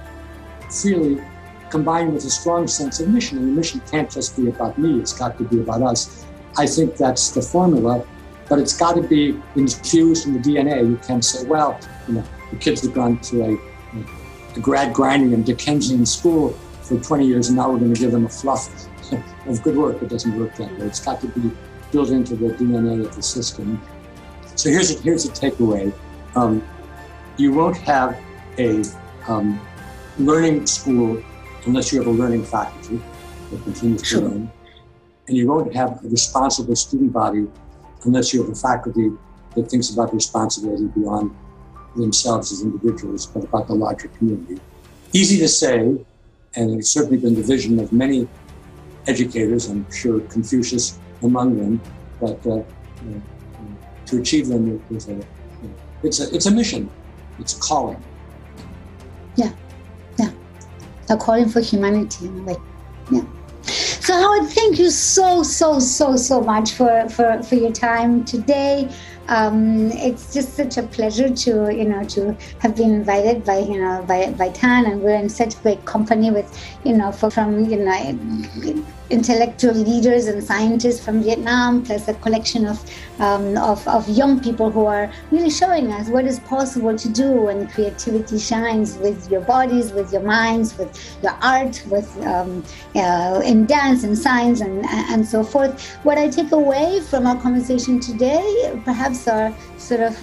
freely, 0.71 1.23
combined 1.71 2.13
with 2.13 2.25
a 2.25 2.31
strong 2.31 2.67
sense 2.67 3.01
of 3.01 3.09
mission, 3.09 3.39
and 3.39 3.49
the 3.49 3.53
mission 3.53 3.81
can't 3.91 4.11
just 4.11 4.37
be 4.37 4.49
about 4.49 4.79
me, 4.79 4.99
it's 4.99 5.13
got 5.13 5.37
to 5.39 5.45
be 5.45 5.61
about 5.61 5.83
us. 5.83 6.25
I 6.57 6.67
think 6.67 6.97
that's 6.97 7.31
the 7.31 7.43
formula, 7.43 8.07
but 8.49 8.59
it's 8.59 8.77
got 8.77 8.95
to 8.95 9.03
be 9.03 9.41
infused 9.57 10.27
in 10.27 10.35
the 10.35 10.39
DNA. 10.39 10.89
You 10.89 10.97
can't 11.07 11.25
say, 11.25 11.47
well, 11.47 11.79
you 12.09 12.15
know, 12.15 12.25
the 12.51 12.57
kids 12.57 12.83
have 12.83 12.95
gone 12.95 13.19
to 13.21 13.43
a, 13.45 14.57
a 14.57 14.61
grad 14.61 14.95
grinding 14.95 15.35
and 15.35 15.45
Dickensian 15.45 16.07
school 16.07 16.57
for 16.87 16.99
20 16.99 17.27
years, 17.27 17.49
and 17.49 17.57
now 17.57 17.71
we're 17.71 17.79
going 17.79 17.93
to 17.93 18.01
give 18.01 18.13
them 18.13 18.27
a 18.27 18.29
fluff 18.29 18.69
of 19.47 19.63
good 19.63 19.77
work. 19.77 20.03
It 20.03 20.09
doesn't 20.09 20.39
work 20.39 20.55
that 20.57 20.71
way. 20.79 20.87
It's 20.87 21.01
got 21.01 21.21
to 21.21 21.29
be 21.29 21.51
built 21.91 22.11
into 22.11 22.37
the 22.37 22.49
DNA 22.55 23.05
of 23.05 23.15
the 23.15 23.23
system. 23.23 23.81
So 24.55 24.71
here's 24.71 24.91
a, 24.91 25.01
here's 25.01 25.25
a 25.25 25.31
takeaway. 25.31 25.93
Um, 26.35 26.67
you 27.37 27.53
won't 27.53 27.77
have 27.79 28.19
a 28.59 28.83
um, 29.29 29.61
learning 30.19 30.67
school 30.67 31.23
unless 31.67 31.93
you 31.93 31.99
have 31.99 32.07
a 32.07 32.11
learning 32.11 32.45
faculty 32.45 33.01
that 33.51 33.63
continues 33.65 34.03
to 34.03 34.21
learn. 34.21 34.51
And 35.29 35.37
you 35.37 35.49
won't 35.49 35.75
have 35.75 36.05
a 36.05 36.09
responsible 36.09 36.77
student 36.77 37.13
body 37.13 37.47
unless 38.05 38.33
you 38.33 38.43
have 38.43 38.53
a 38.53 38.55
faculty 38.55 39.11
that 39.55 39.69
thinks 39.69 39.91
about 39.91 40.15
responsibility 40.15 40.85
beyond 40.87 41.35
themselves 41.97 42.53
as 42.53 42.63
individuals, 42.63 43.27
but 43.27 43.45
about 43.45 43.67
the 43.67 43.75
larger 43.75 44.09
community. 44.09 44.61
Easy 45.13 45.39
to 45.39 45.49
say, 45.49 45.99
and 46.57 46.79
it's 46.79 46.91
certainly 46.91 47.19
been 47.19 47.35
the 47.35 47.43
vision 47.43 47.79
of 47.79 47.93
many 47.93 48.29
educators, 49.07 49.69
I'm 49.69 49.91
sure 49.93 50.21
Confucius 50.21 50.99
among 51.23 51.57
them, 51.57 51.81
but 52.21 52.45
uh, 52.47 52.63
to 54.07 54.19
achieve 54.19 54.49
them 54.49 54.83
is 54.91 55.09
a, 55.09 55.21
it's 56.03 56.21
a, 56.21 56.35
it's 56.35 56.47
a 56.47 56.51
mission, 56.51 56.91
it's 57.39 57.57
a 57.57 57.61
calling. 57.61 58.03
Yeah, 59.37 59.53
yeah, 60.19 60.31
a 61.11 61.17
calling 61.17 61.49
for 61.49 61.61
humanity 61.61 62.27
in 62.27 62.41
a 62.41 62.43
way. 62.43 62.57
Yeah. 63.13 63.25
So 63.63 64.15
Howard, 64.15 64.49
thank 64.51 64.79
you 64.79 64.91
so, 64.91 65.43
so, 65.43 65.81
so, 65.81 66.17
so 66.17 66.41
much 66.41 66.73
for, 66.73 67.09
for, 67.09 67.43
for 67.43 67.57
your 67.57 67.73
time 67.73 68.25
today 68.25 68.89
um, 69.29 69.91
it's 69.93 70.33
just 70.33 70.55
such 70.55 70.77
a 70.77 70.83
pleasure 70.83 71.29
to 71.29 71.75
you 71.75 71.85
know 71.85 72.05
to 72.05 72.37
have 72.61 72.77
been 72.77 72.93
invited 72.93 73.45
by 73.45 73.59
you 73.59 73.81
know 73.81 74.05
by 74.07 74.33
by 74.33 74.51
Tan, 74.51 74.87
and 74.87 75.03
we're 75.03 75.17
in 75.17 75.29
such 75.29 75.61
great 75.63 75.85
company 75.85 76.31
with 76.31 76.49
you 76.85 76.97
know 76.97 77.13
from 77.13 77.65
you 77.67 77.85
know 77.85 78.87
intellectual 79.11 79.75
leaders 79.75 80.27
and 80.27 80.43
scientists 80.43 81.05
from 81.05 81.23
Vietnam, 81.23 81.83
plus 81.83 82.09
a 82.09 82.15
collection 82.15 82.67
of, 82.67 82.79
um, 83.21 83.57
of, 83.57 83.87
of, 83.87 84.09
young 84.09 84.41
people 84.41 84.71
who 84.71 84.87
are 84.87 85.11
really 85.31 85.51
showing 85.51 85.93
us 85.93 86.09
what 86.09 86.25
is 86.25 86.41
possible 86.41 86.97
to 86.97 87.09
do 87.09 87.31
when 87.33 87.69
creativity 87.69 88.39
shines 88.39 88.97
with 88.99 89.31
your 89.31 89.43
bodies, 89.43 89.93
with 89.93 90.13
your 90.13 90.23
minds, 90.23 90.77
with 90.79 91.19
your 91.23 91.33
art, 91.43 91.83
with 91.89 92.09
um, 92.25 92.65
uh, 92.95 93.41
in 93.45 93.67
dance 93.67 94.03
and 94.05 94.17
science 94.17 94.61
and, 94.61 94.85
and 94.87 95.27
so 95.27 95.45
forth. 95.45 95.97
What 96.03 96.19
I 96.19 96.29
take 96.29 96.53
away 96.53 97.01
from 97.01 97.27
our 97.27 97.41
conversation 97.41 98.01
today, 98.01 98.81
perhaps, 98.85 99.29
are 99.29 99.55
sort 99.79 100.01
of 100.01 100.17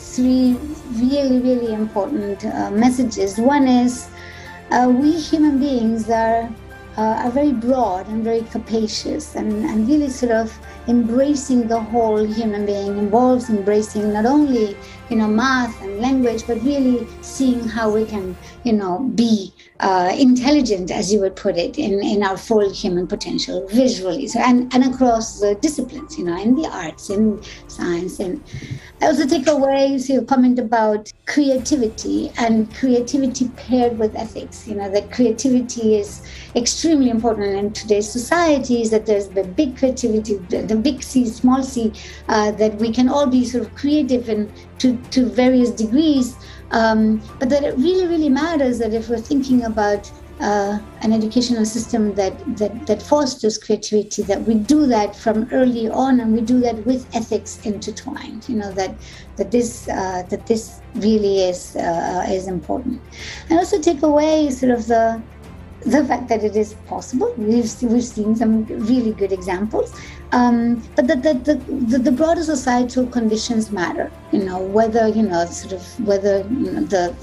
three 0.00 0.56
really, 0.92 1.40
really 1.40 1.72
important 1.72 2.44
uh, 2.44 2.70
messages. 2.70 3.38
One 3.38 3.68
is 3.68 4.08
uh, 4.70 4.88
we 4.88 5.12
human 5.18 5.58
beings 5.58 6.08
are 6.08 6.48
uh, 6.96 7.22
are 7.24 7.30
very 7.30 7.52
broad 7.52 8.06
and 8.08 8.24
very 8.24 8.42
capacious 8.42 9.34
and, 9.36 9.64
and 9.64 9.88
really 9.88 10.08
sort 10.08 10.32
of 10.32 10.58
embracing 10.90 11.68
the 11.68 11.80
whole 11.80 12.24
human 12.26 12.66
being 12.66 12.98
involves 12.98 13.48
embracing 13.48 14.12
not 14.12 14.26
only 14.26 14.76
you 15.08 15.16
know 15.16 15.28
math 15.28 15.80
and 15.82 16.00
language 16.00 16.44
but 16.46 16.60
really 16.62 17.06
seeing 17.20 17.60
how 17.68 17.90
we 17.90 18.04
can 18.04 18.36
you 18.64 18.72
know 18.72 18.98
be 19.14 19.52
uh, 19.80 20.14
intelligent 20.18 20.90
as 20.90 21.12
you 21.12 21.20
would 21.20 21.34
put 21.36 21.56
it 21.56 21.78
in, 21.78 22.02
in 22.02 22.22
our 22.22 22.36
full 22.36 22.70
human 22.70 23.06
potential 23.06 23.66
visually. 23.68 24.28
So 24.28 24.38
and, 24.40 24.72
and 24.74 24.84
across 24.84 25.40
the 25.40 25.54
disciplines 25.54 26.18
you 26.18 26.24
know 26.24 26.38
in 26.40 26.54
the 26.54 26.68
arts 26.68 27.08
in 27.08 27.42
science 27.68 28.20
and 28.20 28.42
i 29.00 29.06
also 29.06 29.26
take 29.26 29.46
away 29.46 29.96
your 29.96 30.22
comment 30.22 30.58
about 30.58 31.12
creativity 31.26 32.30
and 32.36 32.72
creativity 32.74 33.48
paired 33.56 33.98
with 33.98 34.14
ethics 34.16 34.66
you 34.68 34.74
know 34.74 34.90
that 34.90 35.10
creativity 35.10 35.96
is 35.96 36.22
extremely 36.56 37.10
important 37.10 37.56
in 37.56 37.72
today's 37.72 38.10
societies 38.10 38.90
that 38.90 39.06
there's 39.06 39.28
the 39.28 39.44
big 39.44 39.76
creativity 39.76 40.36
the 40.48 40.76
big 40.80 41.02
c 41.02 41.26
small 41.26 41.62
c 41.62 41.92
uh, 42.28 42.50
that 42.52 42.74
we 42.76 42.92
can 42.92 43.08
all 43.08 43.26
be 43.26 43.44
sort 43.44 43.64
of 43.64 43.74
creative 43.74 44.28
and 44.28 44.50
to, 44.78 44.96
to 45.10 45.26
various 45.26 45.70
degrees. 45.70 46.36
Um, 46.70 47.20
but 47.38 47.48
that 47.50 47.64
it 47.64 47.76
really 47.76 48.06
really 48.06 48.28
matters 48.28 48.78
that 48.78 48.94
if 48.94 49.08
we're 49.08 49.18
thinking 49.18 49.64
about 49.64 50.10
uh, 50.40 50.78
an 51.02 51.12
educational 51.12 51.66
system 51.66 52.14
that, 52.14 52.32
that 52.56 52.86
that 52.86 53.02
fosters 53.02 53.58
creativity 53.58 54.22
that 54.22 54.40
we 54.42 54.54
do 54.54 54.86
that 54.86 55.14
from 55.14 55.48
early 55.52 55.90
on 55.90 56.20
and 56.20 56.32
we 56.32 56.40
do 56.40 56.60
that 56.60 56.76
with 56.86 57.06
ethics 57.14 57.60
intertwined 57.64 58.48
you 58.48 58.56
know 58.56 58.72
that 58.72 58.94
that 59.36 59.50
this 59.50 59.88
uh, 59.88 60.22
that 60.30 60.46
this 60.46 60.80
really 60.94 61.44
is 61.44 61.76
uh, 61.76 62.26
is 62.28 62.46
important. 62.46 63.00
And 63.48 63.58
also 63.58 63.80
take 63.80 64.02
away 64.02 64.50
sort 64.50 64.72
of 64.72 64.86
the 64.86 65.22
the 65.82 66.04
fact 66.04 66.28
that 66.28 66.44
it 66.44 66.56
is 66.56 66.74
possible. 66.86 67.32
We've, 67.36 67.70
we've 67.82 68.04
seen 68.04 68.36
some 68.36 68.64
really 68.66 69.12
good 69.12 69.32
examples. 69.32 69.98
Um, 70.32 70.82
but 70.94 71.08
the, 71.08 71.16
the, 71.16 71.54
the, 71.54 71.98
the, 71.98 72.12
broader 72.12 72.42
societal 72.44 73.06
conditions 73.06 73.72
matter, 73.72 74.12
you 74.30 74.44
know, 74.44 74.58
whether, 74.60 75.08
you 75.08 75.22
know, 75.22 75.44
sort 75.46 75.72
of 75.72 76.06
whether 76.06 76.40
you 76.50 76.70
know, 76.70 76.80
the, 76.82 77.14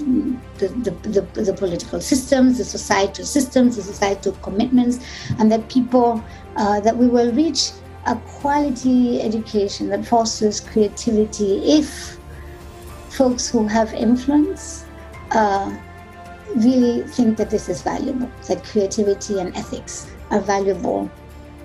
the, 0.58 0.68
the, 0.68 0.90
the, 0.90 1.42
the 1.42 1.54
political 1.54 2.00
systems, 2.00 2.58
the 2.58 2.64
societal 2.64 3.24
systems, 3.24 3.76
the 3.76 3.82
societal 3.82 4.32
commitments, 4.42 4.98
and 5.38 5.50
that 5.50 5.68
people, 5.70 6.22
uh, 6.56 6.80
that 6.80 6.96
we 6.96 7.06
will 7.06 7.32
reach 7.32 7.70
a 8.06 8.16
quality 8.40 9.22
education 9.22 9.88
that 9.88 10.04
fosters 10.04 10.60
creativity 10.60 11.78
if 11.78 12.18
folks 13.10 13.48
who 13.48 13.66
have 13.66 13.92
influence 13.94 14.84
uh, 15.30 15.74
really 16.56 17.02
think 17.02 17.36
that 17.38 17.50
this 17.50 17.68
is 17.68 17.82
valuable, 17.82 18.30
that 18.48 18.64
creativity 18.64 19.38
and 19.40 19.56
ethics 19.56 20.10
are 20.30 20.40
valuable 20.40 21.10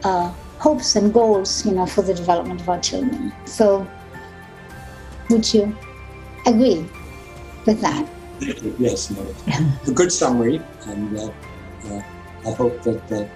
uh, 0.03 0.31
hopes 0.59 0.95
and 0.95 1.13
goals, 1.13 1.65
you 1.65 1.73
know, 1.73 1.85
for 1.85 2.01
the 2.01 2.13
development 2.13 2.61
of 2.61 2.69
our 2.69 2.79
children. 2.79 3.33
So, 3.45 3.87
would 5.29 5.53
you 5.53 5.75
agree 6.45 6.85
with 7.65 7.81
that? 7.81 8.07
Yes, 8.79 9.09
no, 9.09 9.25
a 9.87 9.91
good 9.91 10.11
summary, 10.11 10.61
and 10.87 11.17
uh, 11.17 11.31
uh, 11.85 12.01
I 12.45 12.51
hope 12.51 12.81
that 12.83 13.07
the, 13.07 13.29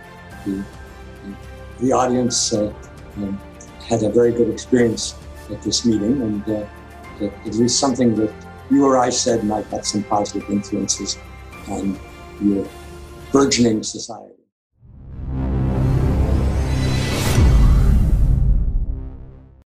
the 1.80 1.92
audience 1.92 2.54
uh, 2.54 2.74
um, 3.18 3.40
had 3.88 4.04
a 4.04 4.10
very 4.10 4.32
good 4.32 4.50
experience 4.50 5.16
at 5.50 5.62
this 5.62 5.86
meeting, 5.86 6.22
and 6.22 6.44
uh, 6.44 6.66
that 7.20 7.34
at 7.46 7.56
least 7.56 7.80
something 7.80 8.16
that 8.16 8.34
you 8.70 8.86
or 8.86 8.98
I 8.98 9.10
said 9.10 9.44
might 9.44 9.66
have 9.68 9.86
some 9.86 10.04
positive 10.04 10.50
influences 10.50 11.18
on 11.70 12.00
your 12.42 12.68
burgeoning 13.32 13.84
society. 13.84 14.37